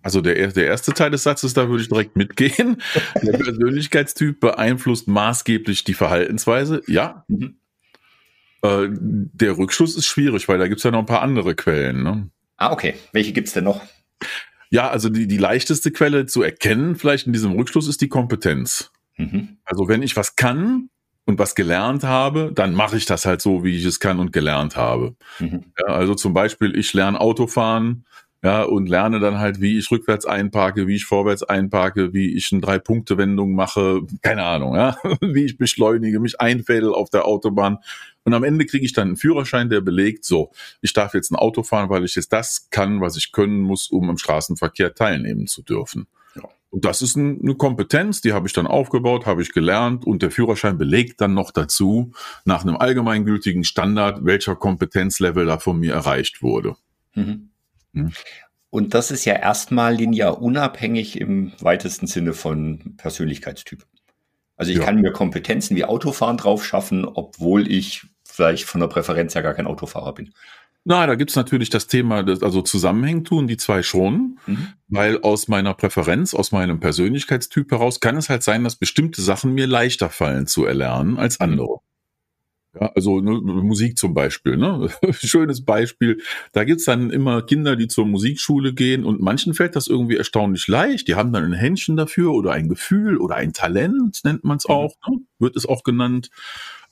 also 0.01 0.21
der, 0.21 0.47
der 0.47 0.65
erste 0.65 0.93
Teil 0.93 1.11
des 1.11 1.23
Satzes, 1.23 1.53
da 1.53 1.69
würde 1.69 1.81
ich 1.81 1.89
direkt 1.89 2.15
mitgehen. 2.15 2.81
Der 3.21 3.37
Persönlichkeitstyp 3.37 4.39
beeinflusst 4.39 5.07
maßgeblich 5.07 5.83
die 5.83 5.93
Verhaltensweise. 5.93 6.81
Ja, 6.87 7.25
mhm. 7.27 7.59
Äh, 8.61 8.89
der 8.91 9.57
Rückschluss 9.57 9.95
ist 9.95 10.05
schwierig, 10.05 10.47
weil 10.47 10.57
da 10.57 10.67
gibt's 10.67 10.83
ja 10.83 10.91
noch 10.91 10.99
ein 10.99 11.05
paar 11.05 11.21
andere 11.21 11.55
Quellen. 11.55 12.03
Ne? 12.03 12.29
Ah, 12.57 12.71
okay. 12.71 12.95
Welche 13.13 13.31
gibt's 13.31 13.53
denn 13.53 13.63
noch? 13.63 13.81
Ja, 14.69 14.89
also 14.89 15.09
die, 15.09 15.27
die 15.27 15.37
leichteste 15.37 15.91
Quelle 15.91 16.25
zu 16.25 16.41
erkennen, 16.41 16.95
vielleicht 16.95 17.27
in 17.27 17.33
diesem 17.33 17.53
Rückschluss, 17.53 17.87
ist 17.87 18.01
die 18.01 18.09
Kompetenz. 18.09 18.91
Mhm. 19.17 19.57
Also 19.65 19.87
wenn 19.87 20.03
ich 20.03 20.15
was 20.15 20.35
kann 20.35 20.89
und 21.25 21.39
was 21.39 21.55
gelernt 21.55 22.03
habe, 22.03 22.51
dann 22.53 22.73
mache 22.73 22.97
ich 22.97 23.05
das 23.05 23.25
halt 23.25 23.41
so, 23.41 23.63
wie 23.63 23.77
ich 23.77 23.85
es 23.85 23.99
kann 23.99 24.19
und 24.19 24.31
gelernt 24.31 24.75
habe. 24.75 25.15
Mhm. 25.39 25.65
Ja, 25.77 25.93
also 25.93 26.15
zum 26.15 26.33
Beispiel, 26.33 26.77
ich 26.77 26.93
lerne 26.93 27.19
Autofahren, 27.19 28.05
ja, 28.41 28.63
und 28.63 28.87
lerne 28.87 29.19
dann 29.19 29.39
halt, 29.39 29.59
wie 29.59 29.77
ich 29.77 29.91
rückwärts 29.91 30.25
einparke, 30.25 30.87
wie 30.87 30.95
ich 30.95 31.05
vorwärts 31.05 31.43
einparke, 31.43 32.13
wie 32.13 32.35
ich 32.35 32.51
eine 32.51 32.61
Drei-Punkte-Wendung 32.61 33.53
mache, 33.53 34.01
keine 34.21 34.43
Ahnung, 34.43 34.75
ja, 34.75 34.97
wie 35.21 35.43
ich 35.43 35.57
beschleunige, 35.57 36.21
mich 36.21 36.39
einfädel 36.39 36.93
auf 36.93 37.09
der 37.09 37.25
Autobahn. 37.25 37.79
Und 38.23 38.33
am 38.33 38.45
Ende 38.45 38.65
kriege 38.65 38.85
ich 38.85 38.93
dann 38.93 39.09
einen 39.09 39.17
Führerschein, 39.17 39.69
der 39.69 39.81
belegt, 39.81 40.23
so, 40.23 40.51
ich 40.81 40.93
darf 40.93 41.13
jetzt 41.13 41.31
ein 41.31 41.35
Auto 41.35 41.63
fahren, 41.63 41.89
weil 41.89 42.05
ich 42.05 42.15
jetzt 42.15 42.31
das 42.31 42.69
kann, 42.69 43.01
was 43.01 43.17
ich 43.17 43.33
können 43.33 43.59
muss, 43.59 43.89
um 43.89 44.09
im 44.09 44.17
Straßenverkehr 44.17 44.93
teilnehmen 44.93 45.47
zu 45.47 45.61
dürfen. 45.61 46.07
Ja. 46.35 46.43
Und 46.69 46.85
das 46.85 47.01
ist 47.01 47.17
eine 47.17 47.55
Kompetenz, 47.55 48.21
die 48.21 48.31
habe 48.31 48.47
ich 48.47 48.53
dann 48.53 48.67
aufgebaut, 48.67 49.25
habe 49.25 49.41
ich 49.41 49.51
gelernt 49.51 50.05
und 50.05 50.21
der 50.21 50.31
Führerschein 50.31 50.77
belegt 50.77 51.19
dann 51.19 51.33
noch 51.33 51.51
dazu, 51.51 52.13
nach 52.45 52.61
einem 52.61 52.77
allgemeingültigen 52.77 53.65
Standard, 53.65 54.23
welcher 54.23 54.55
Kompetenzlevel 54.55 55.45
da 55.45 55.57
von 55.57 55.77
mir 55.77 55.93
erreicht 55.93 56.41
wurde. 56.41 56.77
Mhm. 57.15 57.49
Hm. 57.93 58.11
Und 58.69 58.93
das 58.93 59.11
ist 59.11 59.25
ja 59.25 59.33
erstmal 59.33 59.95
linear 59.95 60.41
unabhängig 60.41 61.19
im 61.19 61.51
weitesten 61.59 62.07
Sinne 62.07 62.33
von 62.33 62.95
Persönlichkeitstyp. 62.97 63.85
Also 64.55 64.71
ich 64.71 64.77
ja. 64.77 64.83
kann 64.83 65.01
mir 65.01 65.11
Kompetenzen 65.11 65.75
wie 65.75 65.85
Autofahren 65.85 66.37
drauf 66.37 66.65
schaffen, 66.65 67.05
obwohl 67.05 67.71
ich 67.71 68.05
vielleicht 68.23 68.65
von 68.65 68.81
der 68.81 68.87
Präferenz 68.87 69.33
ja 69.33 69.41
gar 69.41 69.53
kein 69.53 69.67
Autofahrer 69.67 70.13
bin. 70.13 70.33
Na, 70.85 71.05
da 71.05 71.15
gibt's 71.15 71.35
natürlich 71.35 71.69
das 71.69 71.87
Thema, 71.87 72.23
das 72.23 72.41
also 72.41 72.61
zusammenhängt 72.61 73.27
tun 73.27 73.47
die 73.47 73.57
zwei 73.57 73.83
schon, 73.83 74.39
mhm. 74.45 74.69
weil 74.87 75.21
aus 75.21 75.47
meiner 75.47 75.73
Präferenz, 75.73 76.33
aus 76.33 76.51
meinem 76.51 76.79
Persönlichkeitstyp 76.79 77.71
heraus 77.71 77.99
kann 77.99 78.17
es 78.17 78.29
halt 78.29 78.43
sein, 78.43 78.63
dass 78.63 78.75
bestimmte 78.75 79.21
Sachen 79.21 79.53
mir 79.53 79.67
leichter 79.67 80.09
fallen 80.09 80.47
zu 80.47 80.65
erlernen 80.65 81.17
als 81.17 81.39
mhm. 81.39 81.43
andere. 81.43 81.79
Ja, 82.73 82.91
also 82.93 83.19
ne, 83.19 83.31
Musik 83.41 83.97
zum 83.97 84.13
Beispiel, 84.13 84.55
ne? 84.55 84.89
Schönes 85.11 85.65
Beispiel. 85.65 86.21
Da 86.51 86.65
gibt's 86.65 86.85
dann 86.85 87.09
immer 87.09 87.41
Kinder, 87.41 87.75
die 87.75 87.87
zur 87.87 88.05
Musikschule 88.05 88.73
gehen 88.73 89.05
und 89.05 89.21
manchen 89.21 89.55
fällt 89.55 89.75
das 89.75 89.87
irgendwie 89.87 90.17
erstaunlich 90.17 90.67
leicht. 90.67 91.07
Die 91.07 91.15
haben 91.15 91.33
dann 91.33 91.43
ein 91.43 91.53
Händchen 91.53 91.97
dafür 91.97 92.31
oder 92.31 92.51
ein 92.51 92.69
Gefühl 92.69 93.17
oder 93.17 93.35
ein 93.35 93.53
Talent, 93.53 94.19
nennt 94.23 94.43
man 94.43 94.57
es 94.57 94.67
mhm. 94.67 94.75
auch, 94.75 94.95
ne? 95.07 95.17
wird 95.39 95.55
es 95.55 95.65
auch 95.65 95.83
genannt 95.83 96.29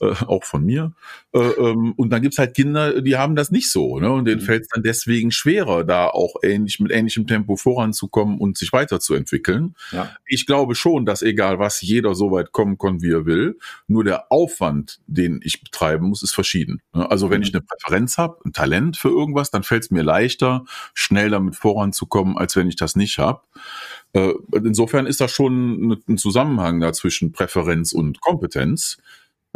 äh, 0.00 0.14
auch 0.26 0.44
von 0.44 0.64
mir. 0.64 0.92
Äh, 1.32 1.38
ähm, 1.38 1.92
und 1.96 2.10
dann 2.10 2.22
gibt's 2.22 2.38
halt 2.38 2.54
Kinder, 2.54 3.02
die 3.02 3.16
haben 3.16 3.36
das 3.36 3.50
nicht 3.50 3.70
so, 3.70 3.98
ne? 3.98 4.10
Und 4.10 4.26
denen 4.26 4.40
mhm. 4.40 4.44
fällt 4.44 4.62
es 4.62 4.68
dann 4.68 4.82
deswegen 4.82 5.30
schwerer, 5.30 5.84
da 5.84 6.06
auch 6.06 6.36
ähnlich 6.42 6.80
mit 6.80 6.92
ähnlichem 6.92 7.26
Tempo 7.26 7.56
voranzukommen 7.56 8.38
und 8.38 8.56
sich 8.56 8.72
weiterzuentwickeln. 8.72 9.74
Ja. 9.92 10.10
Ich 10.26 10.46
glaube 10.46 10.74
schon, 10.74 11.04
dass 11.04 11.22
egal 11.22 11.58
was, 11.58 11.80
jeder 11.80 12.14
so 12.14 12.30
weit 12.30 12.52
kommen 12.52 12.78
kann, 12.78 13.02
wie 13.02 13.10
er 13.10 13.26
will. 13.26 13.58
Nur 13.86 14.04
der 14.04 14.30
Aufwand, 14.30 15.00
den 15.06 15.40
ich 15.42 15.62
betreiben 15.62 16.08
muss, 16.08 16.22
ist 16.22 16.32
verschieden. 16.32 16.80
Ne? 16.94 17.10
Also 17.10 17.30
wenn 17.30 17.38
mhm. 17.38 17.44
ich 17.44 17.54
eine 17.54 17.62
Präferenz 17.62 18.18
habe, 18.18 18.38
ein 18.44 18.52
Talent 18.52 18.96
für 18.96 19.08
irgendwas, 19.08 19.50
dann 19.50 19.62
fällt 19.62 19.84
es 19.84 19.90
mir 19.90 20.02
leichter, 20.02 20.64
schnell 20.94 21.30
damit 21.30 21.56
voranzukommen, 21.56 22.36
als 22.36 22.56
wenn 22.56 22.68
ich 22.68 22.76
das 22.76 22.96
nicht 22.96 23.18
habe. 23.18 23.40
Äh, 24.12 24.32
insofern 24.52 25.06
ist 25.06 25.20
da 25.20 25.28
schon 25.28 25.98
ein 26.08 26.18
Zusammenhang 26.18 26.80
da 26.80 26.92
zwischen 26.92 27.32
Präferenz 27.32 27.92
und 27.92 28.20
Kompetenz. 28.20 28.98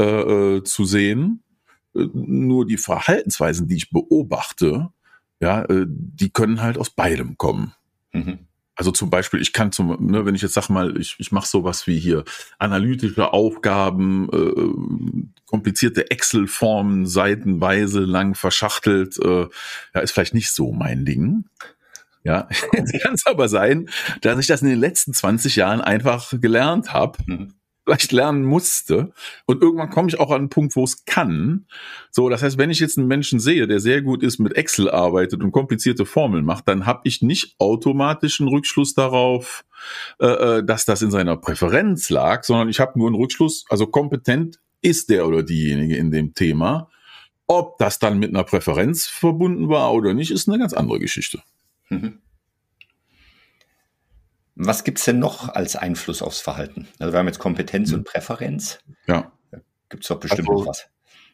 Äh, 0.03 0.57
äh, 0.57 0.65
zu 0.65 0.85
sehen. 0.85 1.45
Äh, 1.95 2.09
nur 2.13 2.67
die 2.67 2.77
Verhaltensweisen, 2.77 3.69
die 3.69 3.77
ich 3.77 3.91
beobachte, 3.91 4.89
ja, 5.41 5.63
äh, 5.65 5.87
die 5.89 6.31
können 6.31 6.61
halt 6.61 6.77
aus 6.77 6.91
beidem 6.91 7.39
kommen. 7.39 7.75
Mhm. 8.13 8.41
Also 8.75 8.91
zum 8.91 9.11
Beispiel, 9.11 9.41
ich 9.41 9.53
kann 9.53 9.71
zum, 9.71 9.97
ne, 10.05 10.27
wenn 10.27 10.35
ich 10.35 10.43
jetzt 10.43 10.55
sag 10.55 10.71
mal, 10.71 10.97
ich, 10.97 11.15
ich 11.19 11.31
mache 11.31 11.47
sowas 11.47 11.87
wie 11.87 12.01
hier 12.01 12.25
analytische 12.59 13.33
Aufgaben, 13.33 14.29
äh, 14.33 15.35
komplizierte 15.47 16.11
Excel-Formen, 16.11 17.07
seitenweise 17.07 18.01
lang 18.01 18.35
verschachtelt, 18.35 19.19
äh, 19.19 19.47
ja, 19.95 20.01
ist 20.01 20.13
vielleicht 20.13 20.35
nicht 20.35 20.51
so 20.51 20.73
mein 20.73 21.05
Ding. 21.05 21.45
Ja, 22.25 22.49
jetzt 22.73 22.93
kann 23.03 23.15
es 23.15 23.27
aber 23.27 23.49
sein, 23.49 23.89
dass 24.23 24.39
ich 24.41 24.49
das 24.49 24.63
in 24.63 24.69
den 24.69 24.81
letzten 24.81 25.13
20 25.13 25.55
Jahren 25.55 25.81
einfach 25.81 26.33
gelernt 26.41 26.93
habe. 26.93 27.19
Mhm 27.27 27.55
vielleicht 27.85 28.13
lernen 28.13 28.45
musste. 28.45 29.13
Und 29.47 29.63
irgendwann 29.63 29.91
komme 29.91 30.09
ich 30.09 30.21
auch 30.21 30.31
an 30.31 30.43
einen 30.43 30.49
Punkt, 30.49 30.77
wo 30.77 30.85
es 30.85 31.05
kann. 31.05 31.67
So, 32.11 32.29
das 32.29 32.43
heißt, 32.43 32.59
wenn 32.59 32.71
ich 32.71 32.81
jetzt 32.81 32.99
einen 32.99 33.09
Menschen 33.09 33.41
sehe, 33.41 33.67
der 33.67 33.81
sehr 33.81 34.03
gut 34.03 34.23
ist, 34.23 34.39
mit 34.39 34.57
Excel 34.57 34.91
arbeitet 34.91 35.43
und 35.43 35.53
komplizierte 35.53 36.07
Formeln 36.07 36.45
macht, 36.45 36.69
dann 36.69 36.87
habe 36.87 37.01
ich 37.05 37.23
nicht 37.23 37.57
automatisch 37.59 38.41
einen 38.41 38.49
Rückschluss 38.49 38.95
darauf, 38.95 39.65
äh, 40.21 40.27
äh, 40.27 40.65
dass 40.65 40.85
das 40.85 41.03
in 41.03 41.11
seiner 41.11 41.37
Präferenz 41.37 42.11
lag, 42.11 42.45
sondern 42.45 42.69
ich 42.69 42.81
habe 42.81 42.99
nur 42.99 43.09
einen 43.09 43.17
Rückschluss, 43.17 43.65
also 43.69 43.87
kompetent 43.87 44.61
ist 44.81 45.11
der 45.11 45.27
oder 45.27 45.43
diejenige 45.43 45.97
in 45.97 46.11
dem 46.11 46.35
Thema. 46.35 46.89
Ob 47.47 47.79
das 47.79 47.99
dann 47.99 48.19
mit 48.19 48.31
einer 48.31 48.45
Präferenz 48.45 49.07
verbunden 49.07 49.69
war 49.69 49.93
oder 49.93 50.15
nicht, 50.15 50.31
ist 50.31 50.49
eine 50.49 50.59
ganz 50.59 50.73
andere 50.73 50.99
Geschichte. 50.99 51.43
Mhm. 51.89 52.22
Was 54.55 54.85
gibt's 54.85 55.05
denn 55.05 55.19
noch 55.19 55.49
als 55.49 55.77
Einfluss 55.77 56.23
aufs 56.23 56.41
Verhalten? 56.41 56.89
Also 56.99 57.13
wir 57.13 57.19
haben 57.19 57.27
jetzt 57.27 57.39
Kompetenz 57.39 57.91
mhm. 57.91 57.99
und 57.99 58.05
Präferenz. 58.05 58.81
Ja. 59.07 59.33
Gibt 59.89 60.05
es 60.05 60.09
doch 60.09 60.21
bestimmt 60.21 60.49
also, 60.49 60.61
noch 60.61 60.69
was. 60.69 60.89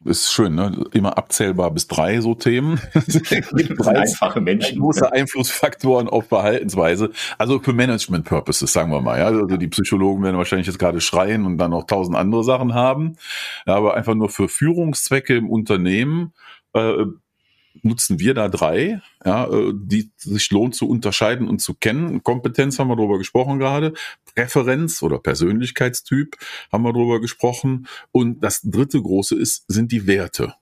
ist 0.04 0.32
schön, 0.32 0.54
ne? 0.54 0.84
Immer 0.92 1.16
abzählbar 1.16 1.70
bis 1.70 1.86
drei 1.86 2.20
so 2.20 2.34
Themen. 2.34 2.80
einfache 3.84 4.40
Menschen. 4.40 4.80
Große 4.80 5.12
Einflussfaktoren 5.12 6.08
auf 6.08 6.28
Verhaltensweise. 6.28 7.10
Also 7.38 7.60
für 7.60 7.72
Management 7.72 8.24
Purposes, 8.24 8.72
sagen 8.72 8.90
wir 8.90 9.00
mal. 9.00 9.18
Ja? 9.18 9.26
Also 9.26 9.46
die 9.46 9.68
Psychologen 9.68 10.22
werden 10.22 10.36
wahrscheinlich 10.36 10.66
jetzt 10.66 10.78
gerade 10.78 11.00
schreien 11.00 11.44
und 11.46 11.58
dann 11.58 11.70
noch 11.70 11.84
tausend 11.84 12.16
andere 12.16 12.44
Sachen 12.44 12.74
haben. 12.74 13.16
Ja, 13.66 13.76
aber 13.76 13.94
einfach 13.94 14.14
nur 14.14 14.28
für 14.28 14.48
Führungszwecke 14.48 15.36
im 15.36 15.50
Unternehmen 15.50 16.32
äh, 16.72 17.04
nutzen 17.82 18.18
wir 18.18 18.34
da 18.34 18.48
drei, 18.48 19.00
ja, 19.24 19.46
äh, 19.46 19.72
die 19.74 20.10
sich 20.16 20.50
lohnt 20.50 20.74
zu 20.74 20.88
unterscheiden 20.88 21.48
und 21.48 21.60
zu 21.60 21.74
kennen. 21.74 22.22
Kompetenz 22.22 22.78
haben 22.78 22.88
wir 22.88 22.96
darüber 22.96 23.18
gesprochen 23.18 23.58
gerade, 23.58 23.94
Präferenz 24.34 25.02
oder 25.02 25.18
Persönlichkeitstyp 25.18 26.36
haben 26.72 26.84
wir 26.84 26.92
darüber 26.92 27.20
gesprochen. 27.20 27.86
Und 28.12 28.42
das 28.42 28.62
dritte 28.62 29.00
große 29.00 29.36
ist, 29.36 29.64
sind 29.68 29.92
die 29.92 30.06
Werte, 30.06 30.54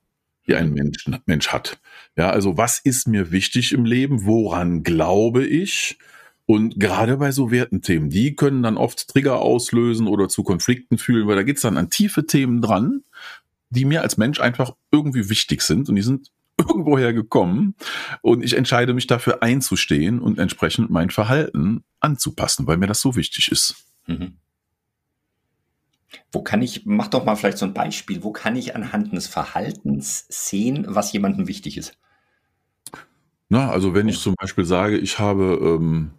die 0.47 0.55
ein 0.55 0.73
Mensch, 0.73 1.09
Mensch 1.27 1.49
hat. 1.49 1.79
Ja, 2.17 2.31
also 2.31 2.57
was 2.57 2.79
ist 2.79 3.09
mir 3.09 3.33
wichtig 3.33 3.73
im 3.73 3.85
Leben? 3.85 4.25
Woran 4.25 4.83
glaube 4.83 5.45
ich? 5.45 5.99
Und 6.47 6.79
gerade 6.79 7.17
bei 7.17 7.33
so 7.33 7.51
Wertenthemen, 7.51 8.09
die 8.09 8.37
können 8.37 8.63
dann 8.63 8.77
oft 8.77 9.09
Trigger 9.09 9.41
auslösen 9.41 10.07
oder 10.07 10.29
zu 10.29 10.45
Konflikten 10.45 10.97
fühlen, 10.97 11.27
weil 11.27 11.37
da 11.37 11.43
geht's 11.43 11.63
dann 11.63 11.77
an 11.77 11.91
tiefe 11.91 12.25
Themen 12.25 12.63
dran, 12.63 13.03
die 13.71 13.85
mir 13.85 14.03
als 14.03 14.17
Mensch 14.17 14.41
einfach 14.41 14.75
irgendwie 14.93 15.29
wichtig 15.29 15.63
sind 15.63 15.89
und 15.89 15.97
die 15.97 16.03
sind 16.03 16.31
irgendwoher 16.69 17.13
gekommen 17.13 17.75
und 18.23 18.43
ich 18.43 18.57
entscheide 18.57 18.95
mich 18.95 19.07
dafür 19.07 19.43
einzustehen 19.43 20.21
und 20.21 20.39
entsprechend 20.39 20.91
mein 20.91 21.11
Verhalten 21.11 21.85
anzupassen, 22.01 22.67
weil 22.67 22.77
mir 22.77 22.87
das 22.87 23.01
so 23.01 23.17
wichtig 23.17 23.51
ist. 23.51 23.77
Mhm. 24.07 24.37
Wo 26.33 26.43
kann 26.43 26.63
ich, 26.63 26.87
mach 26.87 27.09
doch 27.09 27.25
mal 27.25 27.37
vielleicht 27.37 27.59
so 27.59 27.67
ein 27.67 27.75
Beispiel, 27.75 28.23
wo 28.23 28.33
kann 28.33 28.57
ich 28.57 28.75
anhand 28.75 29.13
des 29.13 29.27
Verhaltens 29.27 30.27
sehen, 30.29 30.87
was 30.89 31.13
jemandem 31.13 31.49
wichtig 31.49 31.77
ist? 31.77 31.99
Na, 33.49 33.71
also 33.71 33.95
wenn 33.95 34.09
ich 34.09 34.21
zum 34.21 34.35
Beispiel 34.35 34.65
sage, 34.65 34.99
ich 34.99 35.19
habe 35.19 35.59
ähm, 35.63 36.13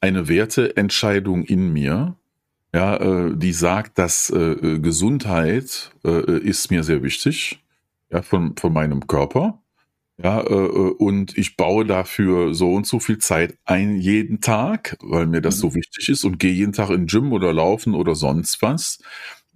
eine 0.00 0.28
Werteentscheidung 0.28 1.44
in 1.44 1.72
mir, 1.72 2.16
ja, 2.72 2.96
äh, 2.96 3.36
die 3.36 3.52
sagt, 3.52 3.98
dass 3.98 4.30
äh, 4.30 4.38
äh 4.38 4.78
Gesundheit 4.78 5.92
äh, 6.04 6.38
ist 6.38 6.70
mir 6.70 6.84
sehr 6.84 7.02
wichtig, 7.02 7.64
ja, 8.10 8.22
von, 8.22 8.56
von 8.56 8.72
meinem 8.72 9.06
Körper. 9.06 9.60
Ja, 10.20 10.40
äh, 10.40 10.52
äh, 10.52 10.94
und 10.98 11.38
ich 11.38 11.56
baue 11.56 11.86
dafür 11.86 12.52
so 12.52 12.72
und 12.74 12.86
so 12.88 12.98
viel 12.98 13.18
Zeit 13.18 13.56
ein 13.64 13.96
jeden 13.96 14.40
Tag, 14.40 14.96
weil 15.00 15.26
mir 15.26 15.40
das 15.40 15.56
mhm. 15.58 15.60
so 15.60 15.74
wichtig 15.76 16.08
ist 16.08 16.24
und 16.24 16.40
gehe 16.40 16.52
jeden 16.52 16.72
Tag 16.72 16.90
in 16.90 17.02
den 17.02 17.06
Gym 17.06 17.32
oder 17.32 17.52
laufen 17.52 17.94
oder 17.94 18.16
sonst 18.16 18.60
was 18.60 18.98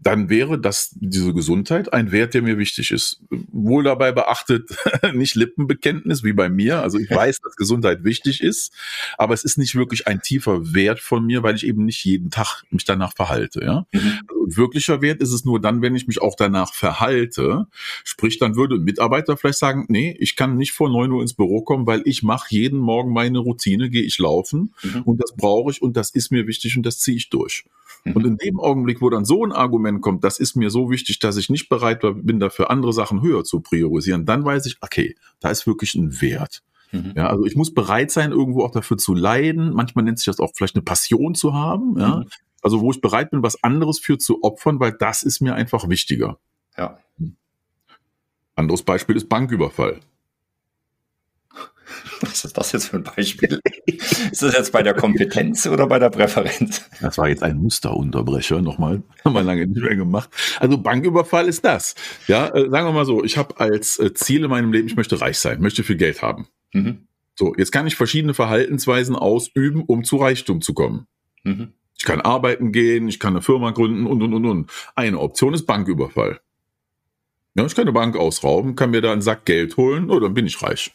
dann 0.02 0.28
wäre 0.28 0.58
das, 0.58 0.90
diese 0.94 1.32
Gesundheit 1.32 1.92
ein 1.92 2.10
Wert, 2.12 2.34
der 2.34 2.42
mir 2.42 2.58
wichtig 2.58 2.90
ist. 2.90 3.20
Wohl 3.30 3.84
dabei 3.84 4.12
beachtet, 4.12 4.70
nicht 5.14 5.34
Lippenbekenntnis 5.34 6.24
wie 6.24 6.32
bei 6.32 6.48
mir. 6.48 6.82
Also 6.82 6.98
ich 6.98 7.10
weiß, 7.14 7.40
dass 7.40 7.56
Gesundheit 7.56 8.04
wichtig 8.04 8.42
ist, 8.42 8.72
aber 9.16 9.34
es 9.34 9.44
ist 9.44 9.58
nicht 9.58 9.74
wirklich 9.74 10.06
ein 10.06 10.20
tiefer 10.20 10.74
Wert 10.74 11.00
von 11.00 11.24
mir, 11.24 11.42
weil 11.42 11.54
ich 11.54 11.66
eben 11.66 11.84
nicht 11.84 12.04
jeden 12.04 12.30
Tag 12.30 12.64
mich 12.70 12.84
danach 12.84 13.14
verhalte. 13.14 13.62
Ja? 13.62 13.86
Mhm. 13.92 14.20
Also 14.28 14.56
wirklicher 14.56 15.02
Wert 15.02 15.20
ist 15.20 15.32
es 15.32 15.44
nur 15.44 15.60
dann, 15.60 15.82
wenn 15.82 15.94
ich 15.94 16.06
mich 16.06 16.20
auch 16.20 16.34
danach 16.36 16.74
verhalte. 16.74 17.66
Sprich, 18.04 18.38
dann 18.38 18.56
würde 18.56 18.76
ein 18.76 18.84
Mitarbeiter 18.84 19.36
vielleicht 19.36 19.58
sagen, 19.58 19.86
nee, 19.88 20.16
ich 20.18 20.36
kann 20.36 20.56
nicht 20.56 20.72
vor 20.72 20.90
neun 20.90 21.12
Uhr 21.12 21.22
ins 21.22 21.34
Büro 21.34 21.62
kommen, 21.62 21.86
weil 21.86 22.02
ich 22.04 22.22
mache 22.22 22.48
jeden 22.50 22.78
Morgen 22.78 23.12
meine 23.12 23.38
Routine, 23.38 23.90
gehe 23.90 24.02
ich 24.02 24.18
laufen 24.18 24.74
mhm. 24.82 25.02
und 25.02 25.22
das 25.22 25.34
brauche 25.36 25.70
ich 25.70 25.80
und 25.80 25.96
das 25.96 26.10
ist 26.10 26.32
mir 26.32 26.46
wichtig 26.46 26.76
und 26.76 26.84
das 26.84 26.98
ziehe 26.98 27.16
ich 27.16 27.30
durch. 27.30 27.64
Mhm. 28.04 28.12
Und 28.12 28.26
in 28.26 28.36
dem 28.36 28.60
Augenblick, 28.60 29.00
wo 29.00 29.10
dann 29.10 29.24
so 29.24 29.44
ein 29.44 29.52
Argument 29.52 29.91
kommt, 30.00 30.24
das 30.24 30.38
ist 30.38 30.56
mir 30.56 30.70
so 30.70 30.90
wichtig, 30.90 31.18
dass 31.18 31.36
ich 31.36 31.50
nicht 31.50 31.68
bereit 31.68 32.00
bin, 32.02 32.40
dafür 32.40 32.70
andere 32.70 32.92
Sachen 32.92 33.22
höher 33.22 33.44
zu 33.44 33.60
priorisieren, 33.60 34.26
dann 34.26 34.44
weiß 34.44 34.66
ich, 34.66 34.78
okay, 34.80 35.16
da 35.40 35.50
ist 35.50 35.66
wirklich 35.66 35.94
ein 35.94 36.20
Wert. 36.20 36.62
Mhm. 36.92 37.14
Ja, 37.16 37.28
also 37.28 37.44
ich 37.44 37.56
muss 37.56 37.74
bereit 37.74 38.10
sein, 38.10 38.32
irgendwo 38.32 38.64
auch 38.64 38.70
dafür 38.70 38.98
zu 38.98 39.14
leiden. 39.14 39.72
Manchmal 39.72 40.04
nennt 40.04 40.18
sich 40.18 40.26
das 40.26 40.40
auch 40.40 40.52
vielleicht 40.54 40.76
eine 40.76 40.82
Passion 40.82 41.34
zu 41.34 41.54
haben. 41.54 41.98
Ja, 41.98 42.16
mhm. 42.16 42.24
also 42.62 42.80
wo 42.80 42.90
ich 42.90 43.00
bereit 43.00 43.30
bin, 43.30 43.42
was 43.42 43.62
anderes 43.62 43.98
für 43.98 44.18
zu 44.18 44.42
opfern, 44.42 44.80
weil 44.80 44.92
das 44.92 45.22
ist 45.22 45.40
mir 45.40 45.54
einfach 45.54 45.88
wichtiger. 45.88 46.38
Ja. 46.76 46.98
Anderes 48.54 48.82
Beispiel 48.82 49.16
ist 49.16 49.28
Banküberfall. 49.28 50.00
Was 52.20 52.44
ist 52.44 52.56
das 52.56 52.72
jetzt 52.72 52.86
für 52.88 52.96
ein 52.96 53.02
Beispiel? 53.02 53.60
Ist 53.86 54.42
das 54.42 54.54
jetzt 54.54 54.72
bei 54.72 54.82
der 54.82 54.94
Kompetenz 54.94 55.66
oder 55.66 55.86
bei 55.86 55.98
der 55.98 56.10
Präferenz? 56.10 56.88
Das 57.00 57.18
war 57.18 57.28
jetzt 57.28 57.42
ein 57.42 57.58
Musterunterbrecher, 57.58 58.62
nochmal, 58.62 59.02
haben 59.24 59.34
wir 59.34 59.42
lange 59.42 59.66
nicht 59.66 59.82
mehr 59.82 59.96
gemacht. 59.96 60.30
Also 60.58 60.78
Banküberfall 60.78 61.48
ist 61.48 61.64
das. 61.64 61.94
Ja, 62.26 62.48
äh, 62.48 62.70
sagen 62.70 62.86
wir 62.86 62.92
mal 62.92 63.04
so, 63.04 63.24
ich 63.24 63.36
habe 63.36 63.58
als 63.60 63.98
äh, 63.98 64.12
Ziel 64.14 64.44
in 64.44 64.50
meinem 64.50 64.72
Leben, 64.72 64.88
ich 64.88 64.96
möchte 64.96 65.20
reich 65.20 65.38
sein, 65.38 65.60
möchte 65.60 65.84
viel 65.84 65.96
Geld 65.96 66.22
haben. 66.22 66.48
Mhm. 66.72 67.06
So, 67.34 67.54
jetzt 67.56 67.72
kann 67.72 67.86
ich 67.86 67.96
verschiedene 67.96 68.34
Verhaltensweisen 68.34 69.16
ausüben, 69.16 69.82
um 69.86 70.04
zu 70.04 70.16
Reichtum 70.16 70.60
zu 70.60 70.74
kommen. 70.74 71.06
Mhm. 71.44 71.72
Ich 71.98 72.04
kann 72.04 72.20
arbeiten 72.20 72.72
gehen, 72.72 73.08
ich 73.08 73.20
kann 73.20 73.34
eine 73.34 73.42
Firma 73.42 73.70
gründen 73.70 74.06
und, 74.06 74.22
und, 74.22 74.34
und, 74.34 74.44
und. 74.44 74.70
Eine 74.96 75.20
Option 75.20 75.54
ist 75.54 75.66
Banküberfall. 75.66 76.40
Ja, 77.54 77.66
ich 77.66 77.74
kann 77.74 77.82
eine 77.82 77.92
Bank 77.92 78.16
ausrauben, 78.16 78.76
kann 78.76 78.90
mir 78.90 79.02
da 79.02 79.12
einen 79.12 79.22
Sack 79.22 79.44
Geld 79.44 79.76
holen, 79.76 80.10
oder 80.10 80.22
dann 80.22 80.34
bin 80.34 80.46
ich 80.46 80.62
reich. 80.62 80.92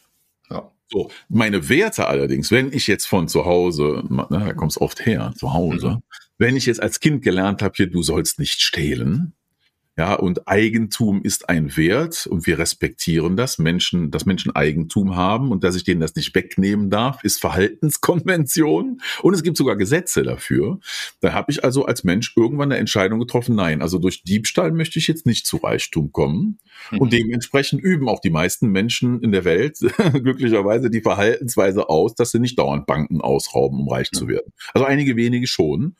Ja. 0.50 0.72
So, 0.90 1.10
meine 1.28 1.68
Werte 1.68 2.06
allerdings, 2.06 2.50
wenn 2.50 2.72
ich 2.72 2.86
jetzt 2.86 3.06
von 3.06 3.28
zu 3.28 3.44
Hause, 3.44 4.02
na, 4.08 4.26
da 4.30 4.54
kommst 4.54 4.80
oft 4.80 5.04
her, 5.04 5.32
zu 5.36 5.52
Hause, 5.52 5.90
mhm. 5.90 6.02
wenn 6.38 6.56
ich 6.56 6.66
jetzt 6.66 6.82
als 6.82 7.00
Kind 7.00 7.22
gelernt 7.22 7.60
habe, 7.62 7.74
hier, 7.76 7.90
du 7.90 8.02
sollst 8.02 8.38
nicht 8.38 8.62
stehlen, 8.62 9.34
ja, 9.98 10.14
und 10.14 10.46
Eigentum 10.46 11.22
ist 11.24 11.48
ein 11.48 11.76
Wert 11.76 12.28
und 12.28 12.46
wir 12.46 12.60
respektieren 12.60 13.36
das, 13.36 13.58
Menschen, 13.58 14.12
dass 14.12 14.26
Menschen 14.26 14.54
Eigentum 14.54 15.16
haben 15.16 15.50
und 15.50 15.64
dass 15.64 15.74
ich 15.74 15.82
denen 15.82 16.00
das 16.00 16.14
nicht 16.14 16.32
wegnehmen 16.36 16.88
darf, 16.88 17.24
ist 17.24 17.40
Verhaltenskonvention 17.40 19.00
und 19.22 19.34
es 19.34 19.42
gibt 19.42 19.56
sogar 19.56 19.74
Gesetze 19.74 20.22
dafür. 20.22 20.78
Da 21.20 21.32
habe 21.32 21.50
ich 21.50 21.64
also 21.64 21.84
als 21.84 22.04
Mensch 22.04 22.32
irgendwann 22.36 22.70
eine 22.70 22.78
Entscheidung 22.78 23.18
getroffen, 23.18 23.56
nein, 23.56 23.82
also 23.82 23.98
durch 23.98 24.22
Diebstahl 24.22 24.70
möchte 24.70 25.00
ich 25.00 25.08
jetzt 25.08 25.26
nicht 25.26 25.46
zu 25.46 25.56
Reichtum 25.56 26.12
kommen 26.12 26.60
mhm. 26.92 26.98
und 26.98 27.12
dementsprechend 27.12 27.82
üben 27.82 28.08
auch 28.08 28.20
die 28.20 28.30
meisten 28.30 28.68
Menschen 28.68 29.20
in 29.20 29.32
der 29.32 29.44
Welt 29.44 29.78
glücklicherweise 30.12 30.90
die 30.90 31.00
Verhaltensweise 31.00 31.88
aus, 31.88 32.14
dass 32.14 32.30
sie 32.30 32.38
nicht 32.38 32.56
dauernd 32.56 32.86
Banken 32.86 33.20
ausrauben, 33.20 33.80
um 33.80 33.88
reich 33.88 34.10
mhm. 34.12 34.16
zu 34.16 34.28
werden. 34.28 34.52
Also 34.72 34.86
einige 34.86 35.16
wenige 35.16 35.48
schon. 35.48 35.96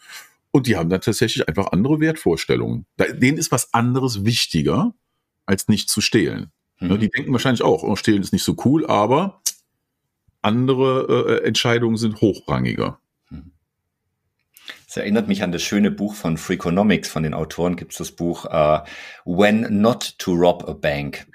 Und 0.59 0.67
die 0.67 0.77
haben 0.77 0.91
dann 0.91 1.01
tatsächlich 1.01 1.49
einfach 1.49 1.71
andere 1.71 2.01
Wertvorstellungen. 2.01 2.85
Denen 2.99 3.39
ist 3.39 3.53
was 3.53 3.73
anderes 3.73 4.25
wichtiger, 4.25 4.93
als 5.47 5.69
nicht 5.69 5.89
zu 5.89 6.01
stehlen. 6.01 6.51
Mhm. 6.81 6.99
Die 6.99 7.09
denken 7.09 7.31
wahrscheinlich 7.31 7.63
auch, 7.63 7.85
oh, 7.85 7.95
stehlen 7.95 8.23
ist 8.23 8.33
nicht 8.33 8.43
so 8.43 8.57
cool, 8.65 8.85
aber 8.85 9.41
andere 10.43 11.43
äh, 11.43 11.47
Entscheidungen 11.47 11.97
sind 11.97 12.21
hochrangiger. 12.21 12.99
Es 14.89 14.97
erinnert 14.97 15.29
mich 15.29 15.45
an 15.45 15.53
das 15.53 15.63
schöne 15.63 15.93
Buch 15.93 16.15
von 16.15 16.37
Freakonomics, 16.37 17.09
von 17.09 17.23
den 17.23 17.35
Autoren 17.35 17.77
gibt 17.77 17.93
es 17.93 17.99
das 17.99 18.11
Buch 18.11 18.45
uh, 18.47 18.81
When 19.25 19.81
Not 19.81 20.19
to 20.19 20.33
Rob 20.33 20.69
a 20.69 20.73
Bank. 20.73 21.29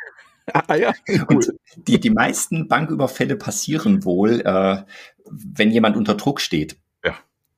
Ah, 0.51 0.75
ja, 0.75 0.93
cool. 1.07 1.23
Und 1.29 1.53
die, 1.77 1.97
die 1.97 2.09
meisten 2.09 2.67
Banküberfälle 2.67 3.37
passieren 3.37 4.03
wohl, 4.03 4.41
äh, 4.41 4.83
wenn 5.31 5.71
jemand 5.71 5.95
unter 5.95 6.15
Druck 6.15 6.41
steht 6.41 6.82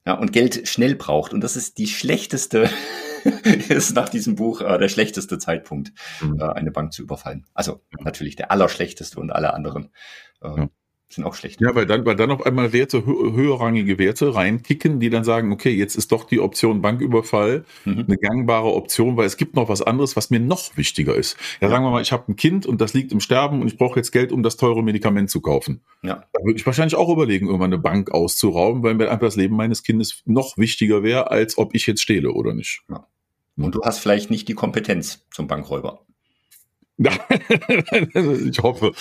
ja, 0.06 0.14
und 0.14 0.32
Geld 0.32 0.68
schnell 0.68 0.96
braucht. 0.96 1.34
Und 1.34 1.42
das 1.42 1.56
ist 1.56 1.78
die 1.78 1.88
schlechteste, 1.88 2.70
ist 3.70 3.96
nach 3.96 4.10
diesem 4.10 4.36
Buch 4.36 4.62
äh, 4.62 4.78
der 4.78 4.90
schlechteste 4.90 5.38
Zeitpunkt, 5.38 5.92
mhm. 6.22 6.40
äh, 6.40 6.44
eine 6.44 6.72
Bank 6.72 6.94
zu 6.94 7.02
überfallen. 7.02 7.46
Also 7.54 7.82
natürlich 8.00 8.36
der 8.36 8.52
allerschlechteste 8.52 9.20
und 9.20 9.32
alle 9.32 9.54
anderen. 9.54 9.92
Äh, 10.42 10.62
ja 10.62 10.70
sind 11.08 11.24
auch 11.24 11.36
schlecht. 11.36 11.62
Ja, 11.62 11.76
weil 11.76 11.86
dann, 11.86 12.06
weil 12.06 12.16
dann 12.16 12.32
auf 12.32 12.46
einmal 12.46 12.74
Werte, 12.74 13.06
höherrangige 13.06 14.00
Werte 14.00 14.34
reinkicken, 14.34 15.00
die 15.00 15.10
dann 15.10 15.24
sagen, 15.24 15.52
okay, 15.52 15.70
jetzt 15.70 15.96
ist 15.96 16.12
doch 16.12 16.24
die 16.24 16.40
Option 16.40 16.82
Banküberfall 16.82 17.64
mhm. 17.86 18.06
eine 18.08 18.18
gangbare 18.18 18.74
Option, 18.74 19.16
weil 19.16 19.26
es 19.26 19.38
gibt 19.38 19.56
noch 19.56 19.70
was 19.70 19.82
anderes, 19.82 20.16
was 20.16 20.30
mir 20.30 20.40
noch 20.40 20.76
wichtiger 20.78 21.16
ist. 21.16 21.38
Ja, 21.62 21.68
ja. 21.68 21.70
sagen 21.70 21.86
wir 21.86 21.92
mal, 21.92 22.02
ich 22.02 22.12
habe 22.12 22.32
ein 22.32 22.36
Kind 22.36 22.66
und 22.66 22.82
das 22.82 22.94
liegt 22.94 23.12
im 23.12 23.20
Sterben 23.20 23.62
und 23.62 23.68
ich 23.68 23.78
brauche 23.78 24.00
jetzt 24.00 24.12
Geld, 24.12 24.32
um 24.32 24.42
das 24.42 24.58
teure 24.58 24.84
Medikament 24.84 25.30
zu 25.30 25.42
kaufen. 25.42 25.82
Ja. 26.02 26.26
Da 26.34 26.44
würde 26.44 26.58
ich 26.58 26.66
wahrscheinlich 26.66 26.96
auch 26.96 27.10
überlegen, 27.10 27.46
irgendwann 27.46 27.74
eine 27.74 27.82
Bank 27.82 28.12
auszurauben, 28.12 28.82
weil 28.84 28.96
mir 28.96 29.12
einfach 29.12 29.28
das 29.28 29.36
Leben 29.36 29.56
meines 29.56 29.84
Kindes 29.84 30.24
noch 30.26 30.58
wichtiger 30.58 31.04
wäre, 31.04 31.30
als 31.30 31.58
ob 31.58 31.76
ich 31.76 31.86
jetzt 31.86 32.02
stehle 32.02 32.32
oder 32.32 32.54
nicht. 32.54 32.82
Ja. 32.90 33.08
Und 33.58 33.76
du 33.76 33.82
hast 33.84 34.00
vielleicht 34.00 34.32
nicht 34.32 34.48
die 34.48 34.54
Kompetenz 34.54 35.26
zum 35.32 35.48
Bankräuber. 35.48 36.02
ich 36.98 38.60
hoffe. 38.60 38.94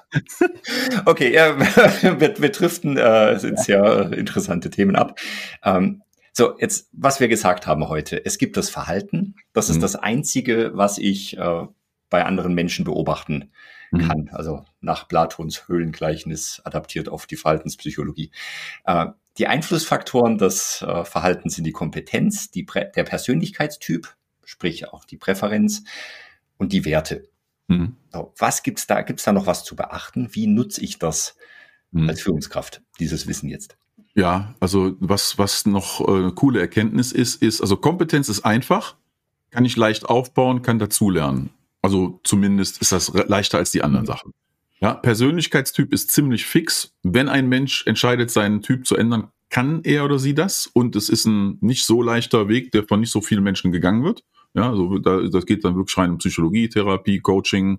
okay, 1.04 1.34
ja, 1.34 1.58
wir, 2.20 2.40
wir 2.40 2.50
driften 2.50 2.96
äh, 2.96 3.38
sind 3.38 3.58
sehr 3.58 4.12
interessante 4.12 4.70
Themen 4.70 4.96
ab. 4.96 5.18
Ähm, 5.62 6.02
so, 6.32 6.58
jetzt, 6.58 6.88
was 6.92 7.20
wir 7.20 7.28
gesagt 7.28 7.66
haben 7.66 7.88
heute. 7.88 8.24
Es 8.24 8.38
gibt 8.38 8.56
das 8.56 8.70
Verhalten. 8.70 9.34
Das 9.52 9.68
ist 9.68 9.76
mhm. 9.76 9.82
das 9.82 9.96
Einzige, 9.96 10.70
was 10.74 10.98
ich 10.98 11.36
äh, 11.36 11.66
bei 12.08 12.24
anderen 12.24 12.54
Menschen 12.54 12.84
beobachten 12.84 13.50
mhm. 13.90 14.08
kann. 14.08 14.18
Mhm. 14.22 14.28
Also 14.32 14.64
nach 14.80 15.08
Platons 15.08 15.68
Höhlengleichnis 15.68 16.62
adaptiert 16.64 17.08
auf 17.08 17.26
die 17.26 17.36
Verhaltenspsychologie. 17.36 18.30
Äh, 18.84 19.06
die 19.38 19.46
Einflussfaktoren 19.46 20.38
des 20.38 20.82
äh, 20.82 21.04
Verhaltens 21.04 21.54
sind 21.54 21.64
die 21.64 21.72
Kompetenz, 21.72 22.50
die 22.50 22.64
der 22.64 23.04
Persönlichkeitstyp, 23.04 24.14
sprich 24.44 24.88
auch 24.88 25.04
die 25.04 25.16
Präferenz, 25.16 25.84
und 26.60 26.72
die 26.72 26.84
Werte. 26.84 27.28
Mhm. 27.66 27.96
So, 28.12 28.32
was 28.38 28.62
gibt's 28.62 28.86
da? 28.86 29.02
Gibt's 29.02 29.24
da 29.24 29.32
noch 29.32 29.46
was 29.46 29.64
zu 29.64 29.74
beachten? 29.74 30.28
Wie 30.32 30.46
nutze 30.46 30.82
ich 30.82 30.98
das 30.98 31.36
mhm. 31.90 32.08
als 32.08 32.20
Führungskraft, 32.20 32.82
dieses 33.00 33.26
Wissen 33.26 33.48
jetzt? 33.48 33.76
Ja, 34.14 34.54
also 34.60 34.96
was, 35.00 35.38
was 35.38 35.66
noch 35.66 36.00
äh, 36.00 36.10
eine 36.12 36.32
coole 36.32 36.60
Erkenntnis 36.60 37.12
ist, 37.12 37.42
ist, 37.42 37.60
also 37.60 37.76
Kompetenz 37.76 38.28
ist 38.28 38.44
einfach, 38.44 38.96
kann 39.50 39.64
ich 39.64 39.76
leicht 39.76 40.04
aufbauen, 40.04 40.62
kann 40.62 40.78
dazulernen. 40.78 41.50
Also 41.80 42.20
zumindest 42.24 42.82
ist 42.82 42.92
das 42.92 43.10
leichter 43.14 43.58
als 43.58 43.70
die 43.70 43.82
anderen 43.82 44.04
Sachen. 44.04 44.32
Ja, 44.80 44.94
Persönlichkeitstyp 44.94 45.92
ist 45.92 46.10
ziemlich 46.10 46.44
fix. 46.44 46.94
Wenn 47.02 47.28
ein 47.28 47.48
Mensch 47.48 47.86
entscheidet, 47.86 48.30
seinen 48.30 48.60
Typ 48.60 48.86
zu 48.86 48.96
ändern, 48.96 49.28
kann 49.48 49.80
er 49.84 50.04
oder 50.04 50.18
sie 50.18 50.34
das. 50.34 50.66
Und 50.66 50.94
es 50.96 51.08
ist 51.08 51.24
ein 51.24 51.58
nicht 51.60 51.84
so 51.84 52.02
leichter 52.02 52.48
Weg, 52.48 52.72
der 52.72 52.84
von 52.84 53.00
nicht 53.00 53.10
so 53.10 53.20
vielen 53.20 53.44
Menschen 53.44 53.72
gegangen 53.72 54.04
wird. 54.04 54.24
Ja, 54.52 54.70
also 54.70 54.98
da, 54.98 55.20
das 55.28 55.46
geht 55.46 55.64
dann 55.64 55.76
wirklich 55.76 55.96
rein 55.96 56.10
um 56.10 56.18
Psychologie, 56.18 56.68
Therapie, 56.68 57.20
Coaching 57.20 57.78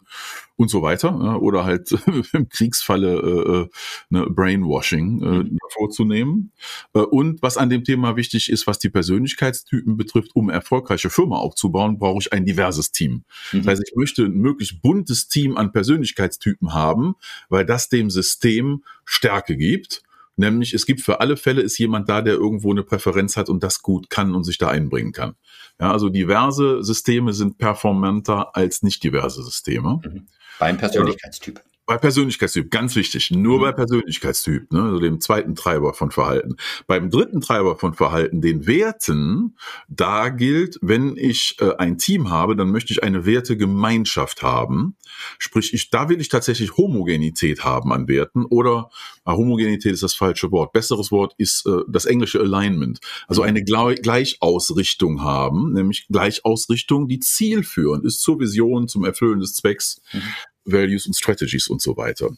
und 0.56 0.70
so 0.70 0.82
weiter. 0.82 1.10
Ja, 1.10 1.36
oder 1.36 1.66
halt 1.66 1.92
im 2.34 2.48
Kriegsfalle 2.48 3.20
äh, 3.20 3.62
äh, 3.62 3.70
ne, 4.10 4.28
Brainwashing 4.30 5.22
äh, 5.22 5.26
mhm. 5.26 5.58
vorzunehmen. 5.72 6.54
Äh, 6.94 7.00
und 7.00 7.42
was 7.42 7.58
an 7.58 7.70
dem 7.70 7.84
Thema 7.84 8.16
wichtig 8.16 8.50
ist, 8.50 8.68
was 8.68 8.80
die 8.80 8.90
Persönlichkeitstypen 8.90 9.98
betrifft, 9.98 10.32
um 10.34 10.50
erfolgreiche 10.50 11.10
Firma 11.10 11.38
aufzubauen, 11.38 12.00
brauche 12.00 12.20
ich 12.20 12.32
ein 12.32 12.46
diverses 12.46 12.94
Team. 12.94 13.26
Mhm. 13.52 13.58
Das 13.58 13.68
heißt, 13.68 13.84
ich 13.90 13.96
möchte 13.96 14.24
ein 14.24 14.38
möglichst 14.38 14.82
buntes 14.82 15.28
Team 15.28 15.58
an 15.58 15.74
Persönlichkeitstypen 15.74 16.74
haben, 16.74 17.16
weil 17.50 17.66
das 17.66 17.90
dem 17.90 18.10
System 18.10 18.84
Stärke 19.04 19.58
gibt 19.58 20.04
Nämlich, 20.42 20.74
es 20.74 20.88
gibt 20.88 21.02
für 21.02 21.20
alle 21.20 21.38
Fälle 21.38 21.62
ist 21.62 21.78
jemand 21.78 22.10
da, 22.10 22.24
der 22.24 22.34
irgendwo 22.34 22.72
eine 22.72 22.82
Präferenz 22.82 23.38
hat 23.38 23.48
und 23.48 23.62
das 23.62 23.84
gut 23.84 24.10
kann 24.10 24.34
und 24.34 24.44
sich 24.44 24.58
da 24.58 24.70
einbringen 24.70 25.12
kann. 25.12 25.36
Ja, 25.80 25.92
also 25.92 26.10
diverse 26.10 26.84
Systeme 26.84 27.32
sind 27.34 27.60
performanter 27.60 28.56
als 28.56 28.82
nicht 28.82 29.04
diverse 29.04 29.44
Systeme. 29.44 30.00
Mhm. 30.04 30.28
Beim 30.58 30.80
Persönlichkeitstyp. 30.80 31.62
Bei 31.88 31.98
Persönlichkeitstyp, 31.98 32.70
ganz 32.70 32.96
wichtig, 32.96 33.32
nur 33.32 33.58
mhm. 33.58 33.62
bei 33.64 33.72
Persönlichkeitstyp, 33.72 34.72
ne, 34.72 34.84
also 34.84 35.00
dem 35.00 35.20
zweiten 35.20 35.56
Treiber 35.56 35.94
von 35.94 36.12
Verhalten. 36.12 36.56
Beim 36.88 37.10
dritten 37.10 37.42
Treiber 37.42 37.76
von 37.76 37.94
Verhalten, 37.94 38.40
den 38.42 38.68
Werten, 38.68 39.58
da 39.90 40.30
gilt, 40.30 40.78
wenn 40.82 41.18
ich 41.18 41.58
äh, 41.60 41.76
ein 41.78 41.98
Team 41.98 42.30
habe, 42.30 42.56
dann 42.56 42.72
möchte 42.72 42.94
ich 42.94 43.04
eine 43.04 43.26
Wertegemeinschaft 43.26 44.44
haben. 44.44 44.96
Sprich, 45.40 45.74
ich, 45.74 45.90
da 45.90 46.08
will 46.08 46.22
ich 46.22 46.30
tatsächlich 46.30 46.78
Homogenität 46.78 47.64
haben 47.64 47.92
an 47.92 48.08
Werten 48.08 48.46
oder 48.46 48.90
äh, 49.26 49.32
Homogenität 49.32 49.92
ist 49.92 50.04
das 50.04 50.14
falsche 50.14 50.52
Wort. 50.52 50.74
Besseres 50.74 51.12
Wort 51.12 51.34
ist 51.38 51.66
äh, 51.66 51.80
das 51.88 52.06
englische 52.06 52.40
Alignment. 52.40 53.00
Also 53.28 53.42
eine 53.42 53.64
Gleichausrichtung 53.64 55.24
haben, 55.24 55.74
nämlich 55.74 56.08
Gleichausrichtung, 56.08 57.08
die 57.08 57.20
zielführend 57.20 58.06
ist 58.06 58.22
zur 58.22 58.40
Vision, 58.40 58.88
zum 58.88 59.04
Erfüllen 59.04 59.40
des 59.40 59.56
Zwecks. 59.56 60.02
Mhm. 60.14 60.22
Values 60.66 61.08
und 61.08 61.16
Strategies 61.16 61.68
und 61.68 61.82
so 61.82 61.98
weiter. 61.98 62.32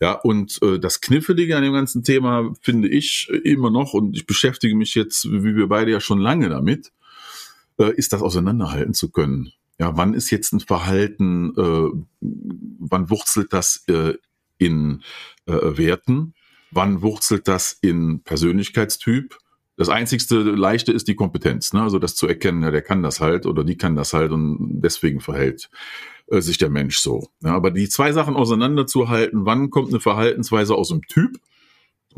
Ja, 0.00 0.12
und 0.12 0.60
äh, 0.62 0.78
das 0.78 1.00
Knifflige 1.00 1.56
an 1.56 1.62
dem 1.62 1.72
ganzen 1.72 2.02
Thema 2.02 2.54
finde 2.62 2.88
ich 2.88 3.28
immer 3.44 3.70
noch, 3.70 3.92
und 3.92 4.16
ich 4.16 4.26
beschäftige 4.26 4.74
mich 4.74 4.94
jetzt, 4.94 5.26
wie 5.26 5.56
wir 5.56 5.68
beide 5.68 5.90
ja 5.90 6.00
schon 6.00 6.20
lange 6.20 6.48
damit, 6.48 6.92
äh, 7.78 7.92
ist 7.94 8.12
das 8.12 8.22
auseinanderhalten 8.22 8.94
zu 8.94 9.10
können. 9.10 9.52
Ja, 9.78 9.96
wann 9.96 10.14
ist 10.14 10.30
jetzt 10.30 10.52
ein 10.52 10.60
Verhalten, 10.60 11.52
äh, 11.56 11.90
wann 12.20 13.10
wurzelt 13.10 13.52
das 13.52 13.84
äh, 13.88 14.14
in 14.58 15.02
äh, 15.46 15.52
Werten? 15.52 16.34
Wann 16.70 17.02
wurzelt 17.02 17.46
das 17.46 17.76
in 17.82 18.22
Persönlichkeitstyp? 18.22 19.36
Das 19.76 19.90
einzigste 19.90 20.36
Leichte 20.40 20.92
ist 20.92 21.06
die 21.06 21.16
Kompetenz, 21.16 21.74
ne? 21.74 21.82
also 21.82 21.98
das 21.98 22.14
zu 22.14 22.26
erkennen, 22.26 22.62
ja, 22.62 22.70
der 22.70 22.80
kann 22.80 23.02
das 23.02 23.20
halt 23.20 23.44
oder 23.44 23.62
die 23.62 23.76
kann 23.76 23.94
das 23.94 24.14
halt 24.14 24.32
und 24.32 24.80
deswegen 24.80 25.20
verhält 25.20 25.68
äh, 26.28 26.40
sich 26.40 26.58
der 26.58 26.70
Mensch 26.70 26.98
so. 26.98 27.28
Ja, 27.42 27.54
aber 27.54 27.70
die 27.70 27.88
zwei 27.88 28.12
Sachen 28.12 28.36
auseinanderzuhalten, 28.36 29.46
wann 29.46 29.70
kommt 29.70 29.88
eine 29.88 30.00
Verhaltensweise 30.00 30.74
aus 30.74 30.88
dem 30.88 31.02
Typ, 31.02 31.38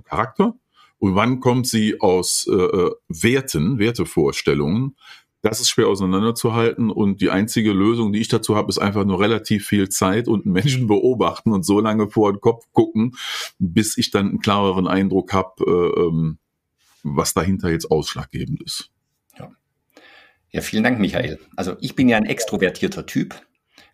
Charakter, 0.05 0.55
und 0.99 1.14
wann 1.14 1.40
kommt 1.40 1.66
sie 1.66 2.01
aus 2.01 2.49
äh, 2.51 2.55
äh, 2.55 2.90
Werten, 3.09 3.79
Wertevorstellungen, 3.79 4.97
das 5.42 5.61
ist 5.61 5.68
schwer 5.68 5.87
auseinanderzuhalten 5.87 6.90
und 6.90 7.21
die 7.21 7.31
einzige 7.31 7.73
Lösung, 7.73 8.12
die 8.12 8.18
ich 8.18 8.29
dazu 8.29 8.57
habe, 8.57 8.71
ist 8.71 8.79
einfach 8.79 9.05
nur 9.05 9.21
relativ 9.21 9.66
viel 9.66 9.88
Zeit 9.88 10.27
und 10.27 10.47
Menschen 10.47 10.88
beobachten 10.88 11.53
und 11.53 11.64
so 11.64 11.81
lange 11.81 12.11
vor 12.11 12.33
den 12.33 12.40
Kopf 12.40 12.66
gucken, 12.73 13.16
bis 13.59 13.97
ich 13.97 14.11
dann 14.11 14.29
einen 14.29 14.40
klareren 14.40 14.88
Eindruck 14.88 15.33
habe, 15.33 15.64
äh, 15.64 16.01
ähm, 16.01 16.38
was 17.05 17.35
dahinter 17.35 17.71
jetzt 17.71 17.90
ausschlaggebend 17.90 18.62
ist. 18.62 18.90
Ja. 19.38 19.53
ja, 20.51 20.61
vielen 20.61 20.83
Dank, 20.83 20.99
Michael. 20.99 21.38
Also 21.55 21.77
ich 21.81 21.94
bin 21.94 22.09
ja 22.09 22.16
ein 22.16 22.27
extrovertierter 22.27 23.07
Typ. 23.07 23.40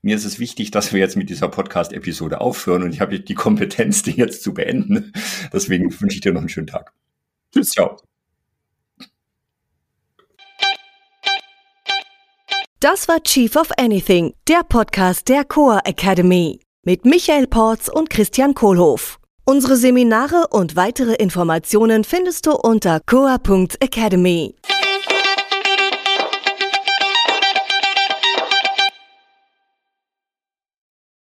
Mir 0.05 0.17
ist 0.17 0.27
es 0.27 0.39
wichtig, 0.39 0.71
dass 0.71 0.93
wir 0.93 1.01
jetzt 1.01 1.17
mit 1.17 1.31
dieser 1.31 1.49
Podcast-Episode 1.49 2.43
aufhören 2.43 2.83
und 2.83 2.93
ich 2.93 3.01
habe 3.01 3.19
die 3.19 3.35
Kompetenz, 3.35 4.03
die 4.03 4.11
jetzt 4.11 4.43
zu 4.43 4.53
beenden. 4.53 5.15
Deswegen 5.51 5.99
wünsche 5.99 6.17
ich 6.17 6.21
dir 6.21 6.35
noch 6.35 6.41
einen 6.41 6.51
schönen 6.51 6.67
Tag. 6.67 6.93
Tschüss. 7.51 7.71
Ciao. 7.71 7.97
Das 12.81 13.09
war 13.09 13.23
Chief 13.23 13.57
of 13.57 13.71
Anything, 13.79 14.35
der 14.47 14.63
Podcast 14.69 15.31
der 15.31 15.43
Coa 15.43 15.81
Academy 15.87 16.61
mit 16.85 17.07
Michael 17.07 17.47
Porz 17.47 17.89
und 17.89 18.11
Christian 18.11 18.53
Kohlhoff. 18.53 19.19
Unsere 19.47 19.77
Seminare 19.77 20.49
und 20.51 20.77
weitere 20.77 21.15
Informationen 21.15 22.05
findest 22.05 22.45
du 22.45 22.53
unter 22.53 23.01
coa.academy. 23.07 24.55